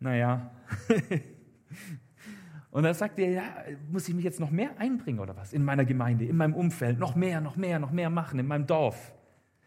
Naja. 0.00 0.50
Und 2.72 2.82
dann 2.82 2.94
sagt 2.94 3.20
er, 3.20 3.30
ja, 3.30 3.44
muss 3.88 4.08
ich 4.08 4.14
mich 4.16 4.24
jetzt 4.24 4.40
noch 4.40 4.50
mehr 4.50 4.70
einbringen 4.80 5.20
oder 5.20 5.36
was? 5.36 5.52
In 5.52 5.64
meiner 5.64 5.84
Gemeinde, 5.84 6.24
in 6.24 6.36
meinem 6.36 6.54
Umfeld, 6.54 6.98
noch 6.98 7.14
mehr, 7.14 7.40
noch 7.40 7.54
mehr, 7.54 7.78
noch 7.78 7.92
mehr 7.92 8.10
machen, 8.10 8.40
in 8.40 8.48
meinem 8.48 8.66
Dorf. 8.66 9.14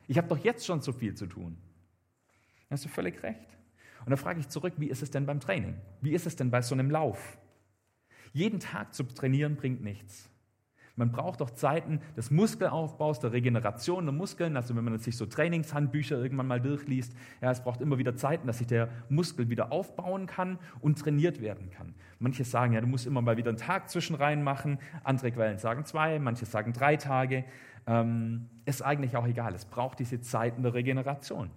Ich 0.07 0.17
habe 0.17 0.27
doch 0.27 0.37
jetzt 0.37 0.65
schon 0.65 0.81
so 0.81 0.91
viel 0.91 1.15
zu 1.15 1.25
tun. 1.25 1.57
Da 2.69 2.73
hast 2.73 2.85
du 2.85 2.89
völlig 2.89 3.21
recht. 3.23 3.57
Und 4.05 4.11
da 4.11 4.15
frage 4.15 4.39
ich 4.39 4.47
zurück, 4.47 4.73
wie 4.77 4.87
ist 4.87 5.01
es 5.01 5.11
denn 5.11 5.25
beim 5.25 5.39
Training? 5.39 5.75
Wie 6.01 6.13
ist 6.13 6.25
es 6.25 6.35
denn 6.35 6.51
bei 6.51 6.61
so 6.61 6.75
einem 6.75 6.89
Lauf? 6.89 7.37
Jeden 8.31 8.59
Tag 8.59 8.93
zu 8.93 9.03
trainieren 9.03 9.55
bringt 9.55 9.83
nichts. 9.83 10.29
Man 10.99 11.13
braucht 11.13 11.39
doch 11.39 11.51
Zeiten 11.51 12.01
des 12.17 12.29
Muskelaufbaus, 12.29 13.21
der 13.21 13.31
Regeneration 13.31 14.05
der 14.05 14.13
Muskeln. 14.13 14.57
Also 14.57 14.75
wenn 14.75 14.83
man 14.83 14.99
sich 14.99 15.15
so 15.15 15.25
Trainingshandbücher 15.25 16.17
irgendwann 16.17 16.47
mal 16.47 16.59
durchliest, 16.59 17.15
ja, 17.41 17.51
es 17.51 17.63
braucht 17.63 17.79
immer 17.79 17.97
wieder 17.97 18.17
Zeiten, 18.17 18.47
dass 18.47 18.57
sich 18.57 18.67
der 18.67 18.89
Muskel 19.07 19.49
wieder 19.49 19.71
aufbauen 19.71 20.27
kann 20.27 20.59
und 20.81 20.99
trainiert 20.99 21.41
werden 21.41 21.69
kann. 21.69 21.95
Manche 22.19 22.43
sagen, 22.43 22.73
ja, 22.73 22.81
du 22.81 22.87
musst 22.87 23.07
immer 23.07 23.21
mal 23.21 23.37
wieder 23.37 23.47
einen 23.47 23.57
Tag 23.57 23.89
zwischen 23.89 24.13
rein 24.13 24.43
machen. 24.43 24.77
Andere 25.05 25.31
Quellen 25.31 25.57
sagen 25.57 25.85
zwei, 25.85 26.19
manche 26.19 26.45
sagen 26.45 26.73
drei 26.73 26.97
Tage. 26.97 27.45
Ähm, 27.87 28.49
ist 28.65 28.81
eigentlich 28.81 29.15
auch 29.15 29.25
egal. 29.25 29.55
Es 29.55 29.63
braucht 29.63 29.99
diese 29.99 30.19
Zeiten 30.19 30.63
der 30.63 30.73
Regeneration. 30.73 31.49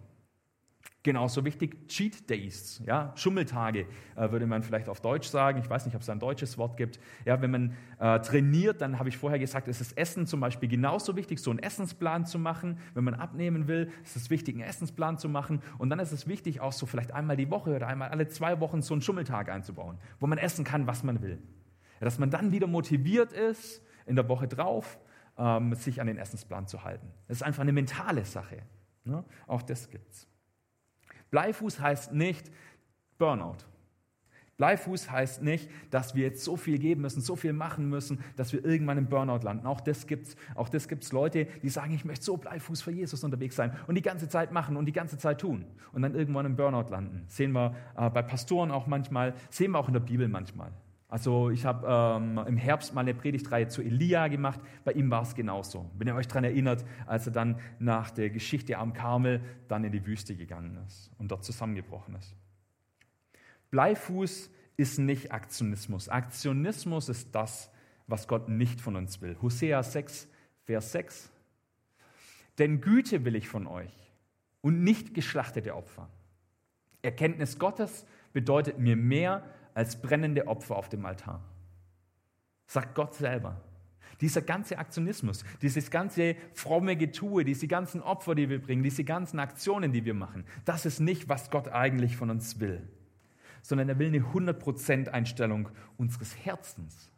Genauso 1.04 1.44
wichtig 1.44 1.88
Cheat 1.88 2.30
Days, 2.30 2.80
ja, 2.86 3.12
Schummeltage 3.16 3.86
äh, 4.14 4.30
würde 4.30 4.46
man 4.46 4.62
vielleicht 4.62 4.88
auf 4.88 5.00
Deutsch 5.00 5.26
sagen. 5.26 5.58
Ich 5.58 5.68
weiß 5.68 5.84
nicht, 5.84 5.96
ob 5.96 6.02
es 6.02 6.08
ein 6.08 6.20
deutsches 6.20 6.58
Wort 6.58 6.76
gibt. 6.76 7.00
Ja, 7.24 7.42
wenn 7.42 7.50
man 7.50 7.76
äh, 7.98 8.20
trainiert, 8.20 8.80
dann 8.80 9.00
habe 9.00 9.08
ich 9.08 9.16
vorher 9.16 9.40
gesagt, 9.40 9.66
ist 9.66 9.80
das 9.80 9.92
Essen 9.94 10.28
zum 10.28 10.38
Beispiel 10.38 10.68
genauso 10.68 11.16
wichtig, 11.16 11.40
so 11.40 11.50
einen 11.50 11.58
Essensplan 11.58 12.24
zu 12.24 12.38
machen. 12.38 12.78
Wenn 12.94 13.02
man 13.02 13.14
abnehmen 13.14 13.66
will, 13.66 13.90
ist 14.04 14.14
es 14.14 14.30
wichtig, 14.30 14.54
einen 14.54 14.62
Essensplan 14.62 15.18
zu 15.18 15.28
machen. 15.28 15.60
Und 15.78 15.90
dann 15.90 15.98
ist 15.98 16.12
es 16.12 16.28
wichtig, 16.28 16.60
auch 16.60 16.72
so 16.72 16.86
vielleicht 16.86 17.10
einmal 17.10 17.36
die 17.36 17.50
Woche 17.50 17.74
oder 17.74 17.88
einmal 17.88 18.10
alle 18.10 18.28
zwei 18.28 18.60
Wochen 18.60 18.80
so 18.80 18.94
einen 18.94 19.02
Schummeltag 19.02 19.48
einzubauen, 19.48 19.98
wo 20.20 20.28
man 20.28 20.38
essen 20.38 20.64
kann, 20.64 20.86
was 20.86 21.02
man 21.02 21.20
will. 21.20 21.42
Ja, 21.98 22.04
dass 22.04 22.20
man 22.20 22.30
dann 22.30 22.52
wieder 22.52 22.68
motiviert 22.68 23.32
ist, 23.32 23.82
in 24.06 24.14
der 24.14 24.28
Woche 24.28 24.46
drauf, 24.46 25.00
ähm, 25.36 25.74
sich 25.74 26.00
an 26.00 26.06
den 26.06 26.18
Essensplan 26.18 26.68
zu 26.68 26.84
halten. 26.84 27.08
Das 27.26 27.38
ist 27.38 27.42
einfach 27.42 27.62
eine 27.62 27.72
mentale 27.72 28.24
Sache. 28.24 28.62
Ne? 29.04 29.24
Auch 29.48 29.62
das 29.62 29.90
gibt's. 29.90 30.28
Bleifuß 31.32 31.80
heißt 31.80 32.12
nicht 32.12 32.50
Burnout. 33.18 33.56
Bleifuß 34.58 35.10
heißt 35.10 35.42
nicht, 35.42 35.68
dass 35.90 36.14
wir 36.14 36.24
jetzt 36.24 36.44
so 36.44 36.56
viel 36.56 36.78
geben 36.78 37.00
müssen, 37.00 37.20
so 37.22 37.36
viel 37.36 37.54
machen 37.54 37.88
müssen, 37.88 38.22
dass 38.36 38.52
wir 38.52 38.64
irgendwann 38.64 38.98
im 38.98 39.08
Burnout 39.08 39.42
landen. 39.42 39.66
Auch 39.66 39.80
das 39.80 40.06
das 40.68 40.88
gibt's 40.88 41.10
Leute, 41.10 41.46
die 41.62 41.68
sagen, 41.70 41.94
ich 41.94 42.04
möchte 42.04 42.24
so 42.24 42.36
Bleifuß 42.36 42.82
für 42.82 42.92
Jesus 42.92 43.24
unterwegs 43.24 43.56
sein 43.56 43.76
und 43.86 43.96
die 43.96 44.02
ganze 44.02 44.28
Zeit 44.28 44.52
machen 44.52 44.76
und 44.76 44.84
die 44.86 44.92
ganze 44.92 45.18
Zeit 45.18 45.40
tun 45.40 45.64
und 45.92 46.02
dann 46.02 46.14
irgendwann 46.14 46.46
im 46.46 46.54
Burnout 46.54 46.90
landen. 46.90 47.24
Sehen 47.28 47.52
wir 47.52 47.74
äh, 47.96 48.10
bei 48.10 48.22
Pastoren 48.22 48.70
auch 48.70 48.86
manchmal, 48.86 49.34
sehen 49.50 49.72
wir 49.72 49.78
auch 49.78 49.88
in 49.88 49.94
der 49.94 50.00
Bibel 50.00 50.28
manchmal. 50.28 50.70
Also 51.12 51.50
ich 51.50 51.66
habe 51.66 51.86
ähm, 51.86 52.42
im 52.46 52.56
Herbst 52.56 52.94
mal 52.94 53.02
eine 53.02 53.12
Predigtreihe 53.12 53.68
zu 53.68 53.82
Elia 53.82 54.28
gemacht. 54.28 54.58
Bei 54.82 54.92
ihm 54.92 55.10
war 55.10 55.20
es 55.20 55.34
genauso. 55.34 55.90
Wenn 55.98 56.08
ihr 56.08 56.14
euch 56.14 56.26
daran 56.26 56.44
erinnert, 56.44 56.86
als 57.04 57.26
er 57.26 57.34
dann 57.34 57.60
nach 57.78 58.10
der 58.10 58.30
Geschichte 58.30 58.78
am 58.78 58.94
Karmel 58.94 59.42
dann 59.68 59.84
in 59.84 59.92
die 59.92 60.06
Wüste 60.06 60.34
gegangen 60.34 60.78
ist 60.86 61.10
und 61.18 61.30
dort 61.30 61.44
zusammengebrochen 61.44 62.14
ist. 62.14 62.34
Bleifuß 63.70 64.50
ist 64.78 64.98
nicht 65.00 65.32
Aktionismus. 65.32 66.08
Aktionismus 66.08 67.10
ist 67.10 67.34
das, 67.34 67.70
was 68.06 68.26
Gott 68.26 68.48
nicht 68.48 68.80
von 68.80 68.96
uns 68.96 69.20
will. 69.20 69.36
Hosea 69.42 69.82
6, 69.82 70.28
Vers 70.64 70.92
6. 70.92 71.30
Denn 72.58 72.80
Güte 72.80 73.26
will 73.26 73.36
ich 73.36 73.50
von 73.50 73.66
euch 73.66 73.92
und 74.62 74.82
nicht 74.82 75.12
geschlachtete 75.12 75.76
Opfer. 75.76 76.08
Erkenntnis 77.02 77.58
Gottes 77.58 78.06
bedeutet 78.32 78.78
mir 78.78 78.96
mehr 78.96 79.44
als 79.74 80.00
brennende 80.00 80.46
Opfer 80.46 80.76
auf 80.76 80.88
dem 80.88 81.04
Altar. 81.06 81.42
Sagt 82.66 82.94
Gott 82.94 83.14
selber. 83.14 83.60
Dieser 84.20 84.42
ganze 84.42 84.78
Aktionismus, 84.78 85.44
dieses 85.62 85.90
ganze 85.90 86.36
fromme 86.54 86.96
Getue, 86.96 87.44
diese 87.44 87.66
ganzen 87.66 88.00
Opfer, 88.02 88.34
die 88.34 88.48
wir 88.48 88.62
bringen, 88.62 88.82
diese 88.82 89.04
ganzen 89.04 89.40
Aktionen, 89.40 89.92
die 89.92 90.04
wir 90.04 90.14
machen, 90.14 90.44
das 90.64 90.86
ist 90.86 91.00
nicht, 91.00 91.28
was 91.28 91.50
Gott 91.50 91.68
eigentlich 91.68 92.16
von 92.16 92.30
uns 92.30 92.60
will. 92.60 92.88
sondern 93.62 93.88
er 93.88 93.98
will 93.98 94.08
eine 94.08 94.18
100% 94.18 95.08
Einstellung 95.08 95.68
unseres 95.96 96.36
Herzens. 96.44 97.10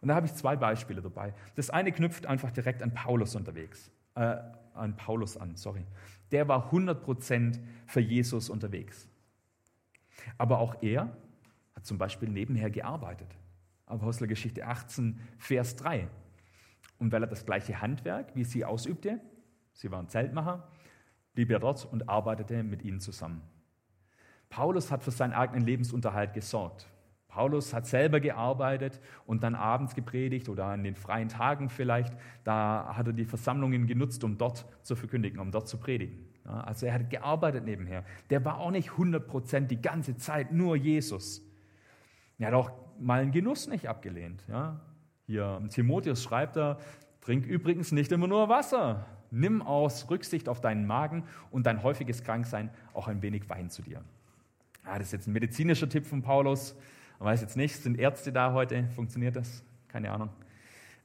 Und 0.00 0.08
da 0.08 0.14
habe 0.14 0.26
ich 0.26 0.34
zwei 0.34 0.56
Beispiele 0.56 1.00
dabei. 1.00 1.34
Das 1.54 1.70
eine 1.70 1.92
knüpft 1.92 2.26
einfach 2.26 2.50
direkt 2.50 2.82
an 2.82 2.92
Paulus 2.92 3.34
unterwegs, 3.34 3.90
äh, 4.14 4.36
an 4.74 4.96
Paulus 4.96 5.36
an, 5.36 5.56
sorry. 5.56 5.84
Der 6.30 6.48
war 6.48 6.70
100% 6.70 7.58
für 7.86 8.00
Jesus 8.00 8.50
unterwegs. 8.50 9.08
Aber 10.38 10.58
auch 10.58 10.82
er 10.82 11.16
hat 11.74 11.86
zum 11.86 11.98
Beispiel 11.98 12.28
nebenher 12.28 12.70
gearbeitet. 12.70 13.28
Apostelgeschichte 13.86 14.66
18, 14.66 15.20
Vers 15.38 15.76
3. 15.76 16.08
Und 16.98 17.12
weil 17.12 17.22
er 17.22 17.28
das 17.28 17.44
gleiche 17.44 17.80
Handwerk 17.80 18.34
wie 18.34 18.44
sie 18.44 18.64
ausübte, 18.64 19.20
sie 19.72 19.90
waren 19.90 20.08
Zeltmacher, 20.08 20.68
blieb 21.34 21.50
er 21.50 21.58
dort 21.58 21.84
und 21.84 22.08
arbeitete 22.08 22.62
mit 22.62 22.82
ihnen 22.82 23.00
zusammen. 23.00 23.42
Paulus 24.48 24.90
hat 24.90 25.02
für 25.02 25.10
seinen 25.10 25.32
eigenen 25.32 25.64
Lebensunterhalt 25.64 26.34
gesorgt. 26.34 26.86
Paulus 27.28 27.72
hat 27.72 27.86
selber 27.86 28.20
gearbeitet 28.20 29.00
und 29.24 29.42
dann 29.42 29.54
abends 29.54 29.94
gepredigt 29.94 30.50
oder 30.50 30.66
an 30.66 30.84
den 30.84 30.94
freien 30.94 31.28
Tagen 31.28 31.70
vielleicht. 31.70 32.14
Da 32.44 32.94
hat 32.94 33.06
er 33.06 33.14
die 33.14 33.24
Versammlungen 33.24 33.86
genutzt, 33.86 34.22
um 34.22 34.36
dort 34.36 34.66
zu 34.82 34.94
verkündigen, 34.94 35.40
um 35.40 35.50
dort 35.50 35.66
zu 35.66 35.78
predigen. 35.78 36.28
Also 36.44 36.84
er 36.84 36.94
hat 36.94 37.08
gearbeitet 37.08 37.64
nebenher. 37.64 38.04
Der 38.28 38.44
war 38.44 38.58
auch 38.58 38.70
nicht 38.70 38.90
100% 38.90 39.60
die 39.60 39.80
ganze 39.80 40.16
Zeit 40.16 40.52
nur 40.52 40.76
Jesus. 40.76 41.40
Er 42.42 42.48
hat 42.48 42.54
auch 42.54 42.72
mal 42.98 43.20
einen 43.20 43.30
Genuss 43.30 43.68
nicht 43.68 43.88
abgelehnt. 43.88 44.42
Ja. 44.48 44.80
Hier 45.26 45.62
Timotheus 45.70 46.24
schreibt 46.24 46.56
er, 46.56 46.78
trink 47.20 47.46
übrigens 47.46 47.92
nicht 47.92 48.10
immer 48.10 48.26
nur 48.26 48.48
Wasser. 48.48 49.06
Nimm 49.30 49.62
aus 49.62 50.10
Rücksicht 50.10 50.48
auf 50.48 50.60
deinen 50.60 50.84
Magen 50.84 51.22
und 51.52 51.66
dein 51.66 51.84
häufiges 51.84 52.24
Kranksein 52.24 52.70
auch 52.94 53.06
ein 53.06 53.22
wenig 53.22 53.48
Wein 53.48 53.70
zu 53.70 53.82
dir. 53.82 54.02
Ja, 54.84 54.98
das 54.98 55.06
ist 55.08 55.12
jetzt 55.12 55.26
ein 55.28 55.32
medizinischer 55.32 55.88
Tipp 55.88 56.04
von 56.04 56.20
Paulus. 56.22 56.76
Ich 57.18 57.24
weiß 57.24 57.40
jetzt 57.40 57.56
nicht, 57.56 57.76
sind 57.76 57.96
Ärzte 57.96 58.32
da 58.32 58.52
heute? 58.52 58.88
Funktioniert 58.88 59.36
das? 59.36 59.62
Keine 59.86 60.10
Ahnung. 60.10 60.30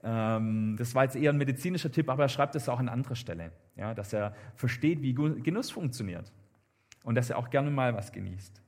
Ähm, 0.03 0.75
das 0.77 0.95
war 0.95 1.03
jetzt 1.03 1.15
eher 1.15 1.31
ein 1.31 1.37
medizinischer 1.37 1.91
Tipp, 1.91 2.09
aber 2.09 2.23
er 2.23 2.29
schreibt 2.29 2.55
es 2.55 2.67
auch 2.67 2.79
an 2.79 2.89
anderer 2.89 3.15
Stelle, 3.15 3.51
ja, 3.75 3.93
dass 3.93 4.11
er 4.11 4.33
versteht, 4.55 5.03
wie 5.03 5.13
Genuss 5.13 5.69
funktioniert 5.69 6.31
und 7.03 7.13
dass 7.13 7.29
er 7.29 7.37
auch 7.37 7.51
gerne 7.51 7.69
mal 7.69 7.93
was 7.93 8.11
genießt. 8.11 8.61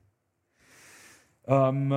Ähm, 1.46 1.90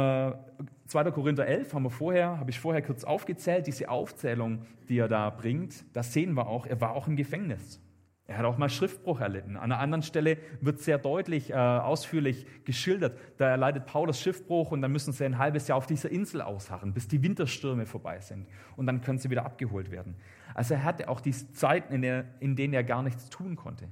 2. 0.88 1.12
Korinther 1.12 1.46
11 1.46 1.74
haben 1.74 1.84
wir 1.84 1.90
vorher, 1.90 2.40
habe 2.40 2.52
ich 2.52 2.60
vorher 2.60 2.82
kurz 2.82 3.04
aufgezählt, 3.04 3.68
diese 3.68 3.90
Aufzählung, 3.90 4.66
die 4.90 5.00
er 5.00 5.08
da 5.08 5.30
bringt, 5.30 5.86
das 5.94 6.14
sehen 6.14 6.34
wir 6.34 6.48
auch, 6.48 6.66
er 6.66 6.80
war 6.82 6.92
auch 6.92 7.08
im 7.08 7.16
Gefängnis. 7.16 7.80
Er 8.26 8.38
hat 8.38 8.46
auch 8.46 8.58
mal 8.58 8.70
Schriftbruch 8.70 9.20
erlitten. 9.20 9.58
An 9.58 9.72
einer 9.72 9.80
anderen 9.80 10.02
Stelle 10.02 10.38
wird 10.62 10.80
sehr 10.80 10.98
deutlich, 10.98 11.52
äh, 11.52 11.56
ausführlich 11.56 12.46
geschildert. 12.64 13.20
Da 13.38 13.50
erleidet 13.50 13.86
Paulus 13.86 14.20
Schiffbruch 14.20 14.72
und 14.72 14.82
dann 14.82 14.94
müssen 14.94 15.12
sie 15.12 15.26
ein 15.26 15.38
halbes 15.38 15.68
Jahr 15.68 15.78
auf 15.78 15.88
dieser 15.88 16.10
Insel 16.10 16.42
ausharren, 16.42 16.94
bis 16.94 17.10
die 17.10 17.22
Winterstürme 17.22 17.86
vorbei 17.86 18.22
sind. 18.22 18.48
Und 18.78 18.88
dann 18.88 19.02
können 19.02 19.20
sie 19.20 19.30
wieder 19.30 19.46
abgeholt 19.46 19.92
werden. 19.92 20.16
Also 20.54 20.76
er 20.76 20.86
hatte 20.86 21.10
auch 21.10 21.20
diese 21.20 21.52
Zeiten, 21.52 21.94
in, 21.94 22.02
der, 22.02 22.26
in 22.40 22.56
denen 22.56 22.74
er 22.74 22.86
gar 22.86 23.04
nichts 23.04 23.30
tun 23.30 23.58
konnte. 23.58 23.90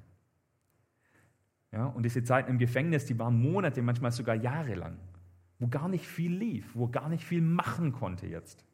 Ja, 1.74 1.86
und 1.88 2.04
diese 2.04 2.24
Zeiten 2.24 2.52
im 2.52 2.58
Gefängnis, 2.58 3.06
die 3.06 3.20
waren 3.20 3.40
Monate, 3.40 3.82
manchmal 3.82 4.12
sogar 4.12 4.36
Jahre 4.36 4.76
lang, 4.76 4.98
wo 5.62 5.68
gar 5.68 5.88
nicht 5.88 6.08
viel 6.08 6.34
lief, 6.34 6.72
wo 6.74 6.88
gar 6.88 7.08
nicht 7.08 7.24
viel 7.24 7.40
machen 7.40 7.92
konnte 7.92 8.26
jetzt. 8.26 8.66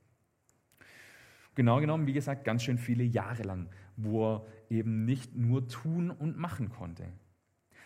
Genau 1.54 1.82
genommen, 1.82 2.08
wie 2.08 2.14
gesagt, 2.14 2.46
ganz 2.46 2.64
schön 2.64 2.78
viele 2.78 3.04
Jahre 3.04 3.44
lang, 3.44 3.68
wo 3.98 4.36
er 4.36 4.46
eben 4.70 5.04
nicht 5.04 5.36
nur 5.36 5.68
tun 5.68 6.10
und 6.10 6.38
machen 6.38 6.70
konnte. 6.70 7.12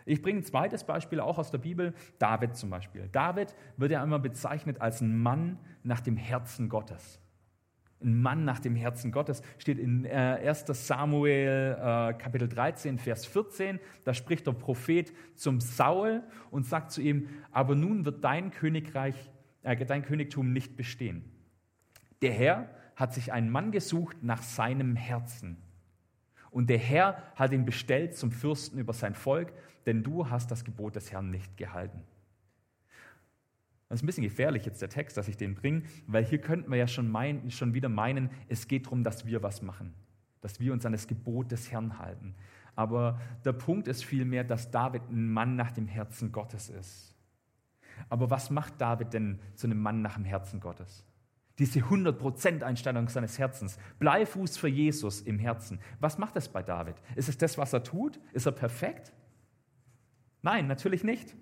Ich 0.05 0.21
bringe 0.21 0.41
ein 0.41 0.43
zweites 0.43 0.83
Beispiel 0.83 1.19
auch 1.19 1.39
aus 1.39 1.49
der 1.49 1.57
Bibel, 1.57 1.95
David 2.19 2.55
zum 2.55 2.69
Beispiel. 2.69 3.09
David 3.11 3.55
wird 3.75 3.91
ja 3.91 4.03
immer 4.03 4.19
bezeichnet 4.19 4.81
als 4.81 5.01
ein 5.01 5.19
Mann 5.19 5.57
nach 5.81 6.01
dem 6.01 6.15
Herzen 6.15 6.69
Gottes. 6.69 7.19
Ein 8.03 8.21
Mann 8.21 8.45
nach 8.45 8.59
dem 8.59 8.75
Herzen 8.75 9.11
Gottes 9.11 9.41
steht 9.57 9.77
in 9.77 10.05
1 10.05 10.69
äh, 10.69 10.73
Samuel 10.73 11.77
äh, 11.77 12.13
Kapitel 12.13 12.47
13, 12.47 12.97
Vers 12.97 13.25
14. 13.25 13.79
Da 14.03 14.13
spricht 14.13 14.47
der 14.47 14.53
Prophet 14.53 15.13
zum 15.35 15.59
Saul 15.59 16.23
und 16.49 16.65
sagt 16.65 16.91
zu 16.91 17.01
ihm, 17.01 17.27
aber 17.51 17.75
nun 17.75 18.05
wird 18.05 18.23
dein 18.23 18.51
Königreich, 18.51 19.15
äh, 19.63 19.85
dein 19.85 20.03
Königtum 20.03 20.53
nicht 20.53 20.75
bestehen. 20.77 21.23
Der 22.21 22.31
Herr 22.31 22.69
hat 22.95 23.13
sich 23.13 23.31
einen 23.31 23.49
Mann 23.49 23.71
gesucht 23.71 24.17
nach 24.21 24.41
seinem 24.41 24.95
Herzen 24.95 25.57
und 26.51 26.69
der 26.69 26.77
Herr 26.77 27.23
hat 27.35 27.53
ihn 27.53 27.65
bestellt 27.65 28.15
zum 28.15 28.31
Fürsten 28.31 28.77
über 28.77 28.93
sein 28.93 29.15
Volk, 29.15 29.53
denn 29.85 30.03
du 30.03 30.29
hast 30.29 30.51
das 30.51 30.63
Gebot 30.63 30.95
des 30.95 31.11
Herrn 31.11 31.31
nicht 31.31 31.57
gehalten. 31.57 32.03
Das 33.91 33.99
ist 33.99 34.03
ein 34.03 34.05
bisschen 34.05 34.23
gefährlich 34.23 34.65
jetzt 34.65 34.81
der 34.81 34.87
Text, 34.87 35.17
dass 35.17 35.27
ich 35.27 35.35
den 35.35 35.53
bringe, 35.53 35.83
weil 36.07 36.23
hier 36.23 36.39
könnten 36.39 36.71
wir 36.71 36.77
ja 36.77 36.87
schon, 36.87 37.11
mein, 37.11 37.51
schon 37.51 37.73
wieder 37.73 37.89
meinen, 37.89 38.29
es 38.47 38.69
geht 38.69 38.85
darum, 38.85 39.03
dass 39.03 39.25
wir 39.25 39.43
was 39.43 39.61
machen, 39.61 39.93
dass 40.39 40.61
wir 40.61 40.71
uns 40.71 40.85
an 40.85 40.93
das 40.93 41.07
Gebot 41.07 41.51
des 41.51 41.73
Herrn 41.73 41.99
halten. 41.99 42.33
Aber 42.77 43.19
der 43.43 43.51
Punkt 43.51 43.89
ist 43.89 44.05
vielmehr, 44.05 44.45
dass 44.45 44.71
David 44.71 45.01
ein 45.09 45.29
Mann 45.29 45.57
nach 45.57 45.71
dem 45.71 45.87
Herzen 45.87 46.31
Gottes 46.31 46.69
ist. 46.69 47.17
Aber 48.07 48.29
was 48.29 48.49
macht 48.49 48.79
David 48.79 49.11
denn 49.11 49.39
zu 49.55 49.67
einem 49.67 49.81
Mann 49.81 50.01
nach 50.01 50.15
dem 50.15 50.23
Herzen 50.23 50.61
Gottes? 50.61 51.05
Diese 51.59 51.79
100% 51.81 52.63
Einstellung 52.63 53.09
seines 53.09 53.39
Herzens. 53.39 53.77
Bleifuß 53.99 54.55
für 54.55 54.69
Jesus 54.69 55.19
im 55.19 55.37
Herzen. 55.37 55.81
Was 55.99 56.17
macht 56.17 56.37
es 56.37 56.47
bei 56.47 56.63
David? 56.63 56.95
Ist 57.17 57.27
es 57.27 57.37
das, 57.37 57.57
was 57.57 57.73
er 57.73 57.83
tut? 57.83 58.21
Ist 58.31 58.45
er 58.45 58.53
perfekt? 58.53 59.11
Nein, 60.41 60.67
natürlich 60.67 61.03
nicht. 61.03 61.35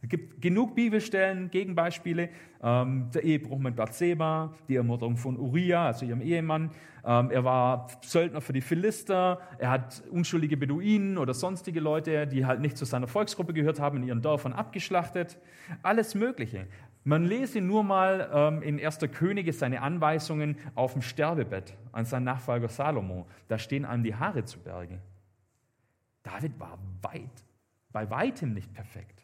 Es 0.00 0.08
gibt 0.08 0.40
genug 0.40 0.74
Bibelstellen, 0.74 1.50
Gegenbeispiele. 1.50 2.28
Ähm, 2.62 3.10
der 3.12 3.24
Ehebruch 3.24 3.58
mit 3.58 3.76
Bathseba, 3.76 4.54
die 4.68 4.76
Ermordung 4.76 5.16
von 5.16 5.36
Uriah, 5.38 5.86
also 5.86 6.04
ihrem 6.04 6.20
Ehemann. 6.20 6.70
Ähm, 7.04 7.30
er 7.30 7.44
war 7.44 7.88
Söldner 8.02 8.40
für 8.40 8.52
die 8.52 8.60
Philister. 8.60 9.40
Er 9.58 9.70
hat 9.70 10.02
unschuldige 10.10 10.56
Beduinen 10.56 11.18
oder 11.18 11.34
sonstige 11.34 11.80
Leute, 11.80 12.26
die 12.26 12.46
halt 12.46 12.60
nicht 12.60 12.76
zu 12.76 12.84
seiner 12.84 13.06
Volksgruppe 13.06 13.52
gehört 13.52 13.80
haben, 13.80 13.98
in 13.98 14.08
ihren 14.08 14.22
Dörfern 14.22 14.52
abgeschlachtet. 14.52 15.38
Alles 15.82 16.14
Mögliche. 16.14 16.66
Man 17.04 17.24
lese 17.24 17.60
nur 17.60 17.84
mal 17.84 18.28
ähm, 18.32 18.62
in 18.62 18.84
1. 18.84 18.98
Könige 19.12 19.52
seine 19.52 19.82
Anweisungen 19.82 20.56
auf 20.74 20.92
dem 20.92 21.02
Sterbebett 21.02 21.74
an 21.92 22.04
seinen 22.04 22.24
Nachfolger 22.24 22.68
Salomo. 22.68 23.26
Da 23.48 23.58
stehen 23.58 23.84
einem 23.84 24.02
die 24.02 24.14
Haare 24.14 24.44
zu 24.44 24.58
Berge. 24.60 24.98
David 26.22 26.58
war 26.60 26.78
weit, 27.02 27.44
bei 27.92 28.10
weitem 28.10 28.52
nicht 28.52 28.72
perfekt. 28.74 29.17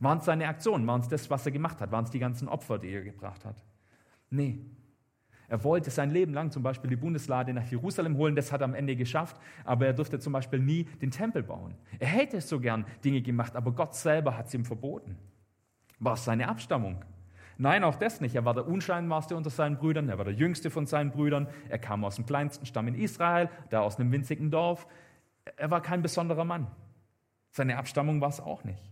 Waren 0.00 0.18
es 0.18 0.24
seine 0.24 0.48
Aktionen? 0.48 0.86
Waren 0.86 1.00
es 1.00 1.08
das, 1.08 1.30
was 1.30 1.46
er 1.46 1.52
gemacht 1.52 1.80
hat? 1.80 1.92
Waren 1.92 2.04
es 2.04 2.10
die 2.10 2.18
ganzen 2.18 2.48
Opfer, 2.48 2.78
die 2.78 2.90
er 2.90 3.02
gebracht 3.02 3.44
hat? 3.44 3.62
Nee. 4.30 4.60
Er 5.48 5.62
wollte 5.62 5.90
sein 5.90 6.10
Leben 6.10 6.32
lang 6.32 6.50
zum 6.50 6.62
Beispiel 6.62 6.90
die 6.90 6.96
Bundeslade 6.96 7.52
nach 7.52 7.70
Jerusalem 7.70 8.16
holen, 8.16 8.34
das 8.34 8.50
hat 8.50 8.62
er 8.62 8.64
am 8.64 8.74
Ende 8.74 8.96
geschafft, 8.96 9.36
aber 9.64 9.86
er 9.86 9.92
durfte 9.92 10.18
zum 10.18 10.32
Beispiel 10.32 10.58
nie 10.58 10.84
den 10.84 11.10
Tempel 11.10 11.42
bauen. 11.42 11.74
Er 11.98 12.08
hätte 12.08 12.40
so 12.40 12.58
gern 12.60 12.86
Dinge 13.04 13.20
gemacht, 13.20 13.54
aber 13.54 13.72
Gott 13.72 13.94
selber 13.94 14.36
hat 14.36 14.46
es 14.46 14.54
ihm 14.54 14.64
verboten. 14.64 15.18
War 16.00 16.14
es 16.14 16.24
seine 16.24 16.48
Abstammung? 16.48 17.04
Nein, 17.56 17.84
auch 17.84 17.96
das 17.96 18.20
nicht. 18.20 18.34
Er 18.34 18.44
war 18.44 18.54
der 18.54 18.66
Unscheinbarste 18.66 19.36
unter 19.36 19.50
seinen 19.50 19.76
Brüdern, 19.76 20.08
er 20.08 20.18
war 20.18 20.24
der 20.24 20.34
jüngste 20.34 20.70
von 20.70 20.86
seinen 20.86 21.10
Brüdern, 21.10 21.46
er 21.68 21.78
kam 21.78 22.04
aus 22.04 22.16
dem 22.16 22.26
kleinsten 22.26 22.66
Stamm 22.66 22.88
in 22.88 22.94
Israel, 22.94 23.48
da 23.70 23.80
aus 23.80 23.98
einem 24.00 24.10
winzigen 24.10 24.50
Dorf. 24.50 24.86
Er 25.56 25.70
war 25.70 25.82
kein 25.82 26.02
besonderer 26.02 26.44
Mann. 26.44 26.66
Seine 27.50 27.76
Abstammung 27.76 28.20
war 28.20 28.30
es 28.30 28.40
auch 28.40 28.64
nicht. 28.64 28.82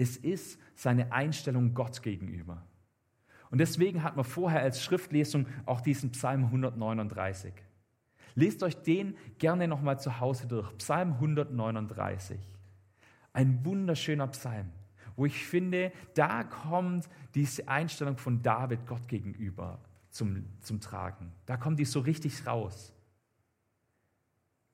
Es 0.00 0.16
ist 0.16 0.58
seine 0.74 1.12
Einstellung 1.12 1.74
Gott 1.74 2.02
gegenüber. 2.02 2.62
Und 3.50 3.58
deswegen 3.58 4.02
hat 4.02 4.16
man 4.16 4.24
vorher 4.24 4.62
als 4.62 4.82
Schriftlesung 4.82 5.46
auch 5.66 5.80
diesen 5.80 6.12
Psalm 6.12 6.44
139. 6.44 7.52
Lest 8.34 8.62
euch 8.62 8.76
den 8.76 9.16
gerne 9.38 9.68
nochmal 9.68 10.00
zu 10.00 10.20
Hause 10.20 10.46
durch. 10.46 10.76
Psalm 10.78 11.14
139. 11.14 12.38
Ein 13.32 13.64
wunderschöner 13.64 14.28
Psalm 14.28 14.70
wo 15.20 15.26
ich 15.26 15.44
finde, 15.44 15.92
da 16.14 16.44
kommt 16.44 17.06
diese 17.34 17.68
Einstellung 17.68 18.16
von 18.16 18.40
David 18.40 18.86
Gott 18.86 19.06
gegenüber 19.06 19.78
zum, 20.08 20.46
zum 20.60 20.80
Tragen. 20.80 21.30
Da 21.44 21.58
kommt 21.58 21.78
die 21.78 21.84
so 21.84 22.00
richtig 22.00 22.46
raus. 22.46 22.94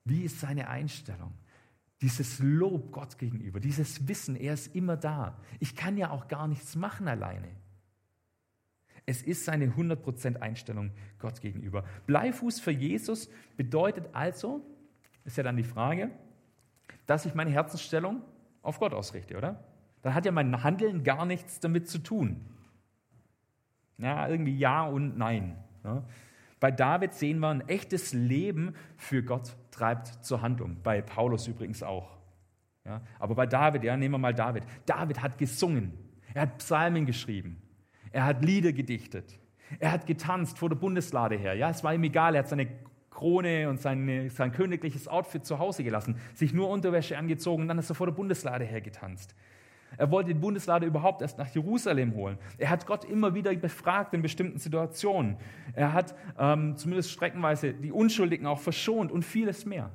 Wie 0.05 0.23
ist 0.23 0.39
seine 0.39 0.69
Einstellung? 0.69 1.33
Dieses 2.03 2.39
Lob 2.41 2.93
Gott 2.93 3.19
gegenüber, 3.19 3.59
dieses 3.59 4.07
Wissen, 4.07 4.37
er 4.37 4.55
ist 4.55 4.75
immer 4.75 4.97
da. 4.97 5.39
Ich 5.61 5.75
kann 5.77 5.97
ja 5.97 6.11
auch 6.11 6.29
gar 6.29 6.47
nichts 6.47 6.77
machen 6.77 7.09
alleine. 7.09 7.49
Es 9.07 9.23
ist 9.23 9.45
seine 9.45 9.69
100% 9.69 10.41
Einstellung 10.41 10.91
Gott 11.19 11.41
gegenüber. 11.41 11.85
Bleifuß 12.07 12.61
für 12.61 12.73
Jesus 12.73 13.31
bedeutet 13.57 14.09
also, 14.13 14.61
ist 15.25 15.37
ja 15.37 15.43
dann 15.43 15.57
die 15.57 15.65
Frage, 15.65 16.11
dass 17.07 17.25
ich 17.25 17.35
meine 17.35 17.51
Herzensstellung 17.51 18.23
auf 18.63 18.79
Gott 18.79 18.93
ausrichte, 18.93 19.37
oder? 19.37 19.65
dann 20.07 20.15
hat 20.15 20.25
ja 20.25 20.31
mein 20.31 20.63
Handeln 20.63 21.03
gar 21.03 21.27
nichts 21.27 21.59
damit 21.59 21.89
zu 21.89 21.99
tun. 21.99 22.41
Ja, 23.99 24.29
irgendwie 24.29 24.57
ja 24.57 24.87
und 24.87 25.19
nein. 25.19 25.57
Ja. 25.83 26.05
Bei 26.61 26.71
David 26.71 27.15
sehen 27.15 27.39
wir, 27.41 27.49
ein 27.49 27.69
echtes 27.69 28.13
Leben 28.13 28.75
für 28.97 29.23
Gott 29.23 29.57
treibt 29.71 30.25
zur 30.25 30.43
Handlung. 30.43 30.79
Bei 30.83 31.03
Paulus 31.03 31.47
übrigens 31.47 31.83
auch. 31.83 32.17
Ja, 32.85 33.03
aber 33.19 33.35
bei 33.35 33.47
David, 33.47 33.85
ja, 33.85 33.97
nehmen 33.97 34.15
wir 34.15 34.19
mal 34.19 34.35
David. 34.35 34.63
David 34.87 35.21
hat 35.21 35.39
gesungen. 35.39 35.93
Er 36.35 36.43
hat 36.43 36.59
Psalmen 36.59 37.05
geschrieben. 37.05 37.61
Er 38.13 38.25
hat 38.25 38.45
Lieder 38.45 38.73
gedichtet. 38.73 39.39
Er 39.81 39.91
hat 39.93 40.07
getanzt 40.07 40.59
vor 40.59 40.69
der 40.69 40.77
Bundeslade 40.77 41.37
her. 41.37 41.55
Ja, 41.55 41.71
es 41.71 41.83
war 41.83 41.93
ihm 41.93 42.05
egal. 42.05 42.35
Er 42.35 42.41
hat 42.41 42.49
seine 42.49 42.69
Krone 43.11 43.69
und 43.71 43.81
seine, 43.81 44.31
sein 44.31 44.53
königliches 44.53 45.09
Outfit 45.09 45.45
zu 45.45 45.59
Hause 45.59 45.83
gelassen, 45.83 46.21
sich 46.35 46.53
nur 46.53 46.69
Unterwäsche 46.69 47.17
angezogen 47.17 47.63
und 47.63 47.69
dann 47.69 47.79
ist 47.79 47.91
er 47.91 47.95
vor 47.95 48.07
der 48.07 48.15
Bundeslade 48.15 48.65
her 48.65 48.83
getanzt. 48.83 49.35
Er 49.99 50.11
wollte 50.11 50.29
die 50.29 50.39
Bundeslade 50.39 50.87
überhaupt 50.87 51.23
erst 51.23 51.39
nach 51.39 51.49
Jerusalem 51.49 52.15
holen. 52.15 52.39
Er 52.59 52.71
hat 52.71 52.87
Gott 52.87 53.05
immer 53.05 53.35
wieder 53.35 53.55
befragt 53.55 54.13
in 54.15 54.23
bestimmten 54.23 54.59
Situationen. 54.59 55.37
Er 55.75 55.93
hat 55.93 56.15
ähm, 56.39 56.77
zumindest 56.77 57.11
streckenweise 57.11 57.73
die 57.73 57.93
Unschuldigen 57.93 58.47
auch 58.47 58.59
verschont 58.59 59.11
und 59.11 59.25
vieles 59.25 59.65
mehr. 59.65 59.91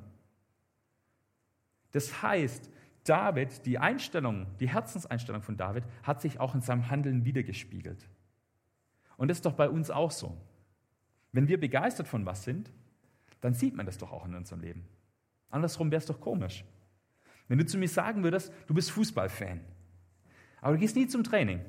Das 1.92 2.22
heißt, 2.22 2.70
David, 3.04 3.66
die 3.66 3.78
Einstellung, 3.78 4.48
die 4.60 4.70
Herzenseinstellung 4.70 5.42
von 5.42 5.58
David, 5.58 5.84
hat 6.04 6.22
sich 6.22 6.40
auch 6.40 6.56
in 6.56 6.62
seinem 6.62 6.90
Handeln 6.90 7.26
wiedergespiegelt. 7.26 8.08
Und 9.18 9.28
das 9.28 9.38
ist 9.38 9.46
doch 9.46 9.54
bei 9.54 9.70
uns 9.70 9.92
auch 9.92 10.12
so. 10.12 10.38
Wenn 11.32 11.48
wir 11.48 11.60
begeistert 11.60 12.08
von 12.08 12.26
was 12.26 12.44
sind, 12.44 12.72
dann 13.40 13.54
sieht 13.54 13.76
man 13.76 13.86
das 13.86 13.98
doch 13.98 14.12
auch 14.12 14.26
in 14.26 14.36
unserem 14.36 14.62
Leben. 14.62 14.86
Andersrum 15.50 15.92
wäre 15.92 16.00
es 16.00 16.06
doch 16.06 16.20
komisch. 16.20 16.64
Wenn 17.48 17.58
du 17.58 17.66
zu 17.66 17.78
mir 17.78 17.90
sagen 17.90 18.24
würdest, 18.24 18.54
du 18.68 18.74
bist 18.74 18.92
Fußballfan, 18.92 19.60
aber 20.62 20.74
du 20.74 20.80
gehst 20.80 20.96
nie 20.96 21.08
zum 21.08 21.24
Training. 21.24 21.60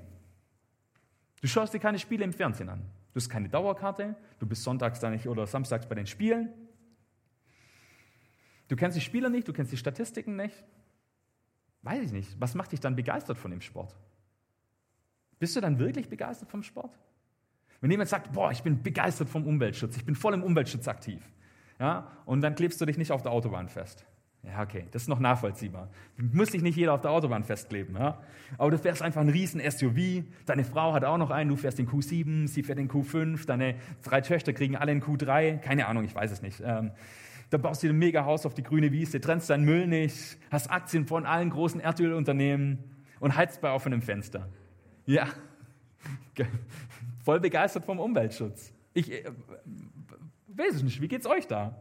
Du 1.41 1.49
schaust 1.49 1.75
dir 1.75 1.81
keine 1.81 1.99
Spiele 1.99 2.25
im 2.25 2.33
Fernsehen 2.33 2.69
an. 2.69 2.81
Du 3.13 3.17
hast 3.17 3.29
keine 3.29 3.49
Dauerkarte, 3.49 4.15
du 4.39 4.47
bist 4.47 4.63
sonntags 4.63 5.01
da 5.01 5.11
nicht 5.11 5.27
oder 5.27 5.47
samstags 5.47 5.87
bei 5.87 5.95
den 5.95 6.07
Spielen. 6.07 6.51
Du 8.69 8.77
kennst 8.77 8.97
die 8.97 9.03
Spieler 9.03 9.29
nicht, 9.29 9.49
du 9.49 9.53
kennst 9.53 9.73
die 9.73 9.77
Statistiken 9.77 10.37
nicht. 10.37 10.65
Weiß 11.83 12.05
ich 12.05 12.13
nicht. 12.13 12.41
Was 12.41 12.55
macht 12.55 12.73
dich 12.73 12.81
dann 12.81 12.97
begeistert 12.97 13.37
von 13.37 13.51
dem 13.51 13.61
Sport? 13.61 13.95
Bist 15.39 15.57
du 15.57 15.61
dann 15.61 15.79
wirklich 15.79 16.09
begeistert 16.09 16.49
vom 16.49 16.63
Sport? 16.63 16.97
Wenn 17.81 17.91
jemand 17.91 18.09
sagt, 18.09 18.33
boah, 18.33 18.53
ich 18.53 18.63
bin 18.63 18.83
begeistert 18.83 19.29
vom 19.29 19.45
Umweltschutz, 19.45 19.97
ich 19.97 20.05
bin 20.05 20.15
voll 20.15 20.35
im 20.35 20.45
Umweltschutz 20.45 20.87
aktiv, 20.87 21.21
ja, 21.81 22.13
und 22.27 22.41
dann 22.41 22.55
klebst 22.55 22.81
du 22.81 22.87
dich 22.87 22.97
nicht 22.97 23.11
auf 23.11 23.23
der 23.23 23.33
Autobahn 23.33 23.69
fest. 23.69 24.07
Ja, 24.45 24.61
okay, 24.63 24.87
das 24.91 25.03
ist 25.03 25.09
noch 25.09 25.21
nachvollziehbar. 25.21 25.89
Muss 26.17 26.51
dich 26.51 26.63
nicht 26.63 26.77
jeder 26.77 26.95
auf 26.95 27.01
der 27.01 27.13
Autobahn 27.13 27.45
festkleben. 27.45 27.95
Ja? 27.95 28.21
Aber 28.59 28.73
du 28.73 28.79
fährst 28.79 29.01
einfach 29.01 29.21
ein 29.21 29.29
riesen 29.29 29.61
SUV, 29.61 30.25
deine 30.47 30.65
Frau 30.65 30.93
hat 30.93 31.05
auch 31.05 31.17
noch 31.17 31.31
einen, 31.31 31.49
du 31.49 31.57
fährst 31.57 31.79
den 31.79 31.89
Q7, 31.89 32.49
sie 32.49 32.65
fährt 32.65 32.79
den 32.79 32.91
Q5, 32.91 33.47
deine 33.47 33.77
drei 34.03 34.21
Töchter 34.21 34.53
kriegen 34.53 34.75
alle 34.75 34.91
einen 34.91 35.03
Q3, 35.03 35.59
keine 35.59 35.87
Ahnung, 35.87 36.05
ich 36.05 36.15
weiß 36.15 36.33
es 36.33 36.43
nicht. 36.43 36.61
Ähm, 36.65 36.91
da 37.51 37.59
baust 37.59 37.83
du 37.83 37.87
dir 37.87 37.93
ein 37.93 37.99
Mega-Haus 37.99 38.45
auf 38.45 38.55
die 38.55 38.65
grüne 38.65 38.91
Wiese, 38.91 39.21
trennst 39.21 39.49
deinen 39.49 39.65
Müll 39.65 39.87
nicht, 39.87 40.39
hast 40.51 40.71
Aktien 40.71 41.07
von 41.07 41.25
allen 41.25 41.51
großen 41.51 41.81
Erdölunternehmen 41.81 42.79
und 43.21 43.37
heizt 43.37 43.61
bei 43.61 43.71
offenem 43.71 44.03
Fenster. 44.03 44.49
Ja, 45.07 45.29
voll 47.25 47.39
begeistert 47.39 47.85
vom 47.85 48.01
Umweltschutz. 48.01 48.73
Ich 48.93 49.13
äh, 49.13 49.25
weiß 50.49 50.75
es 50.75 50.83
nicht, 50.83 51.01
wie 51.01 51.09
geht's 51.09 51.27
euch 51.27 51.47
da? 51.47 51.77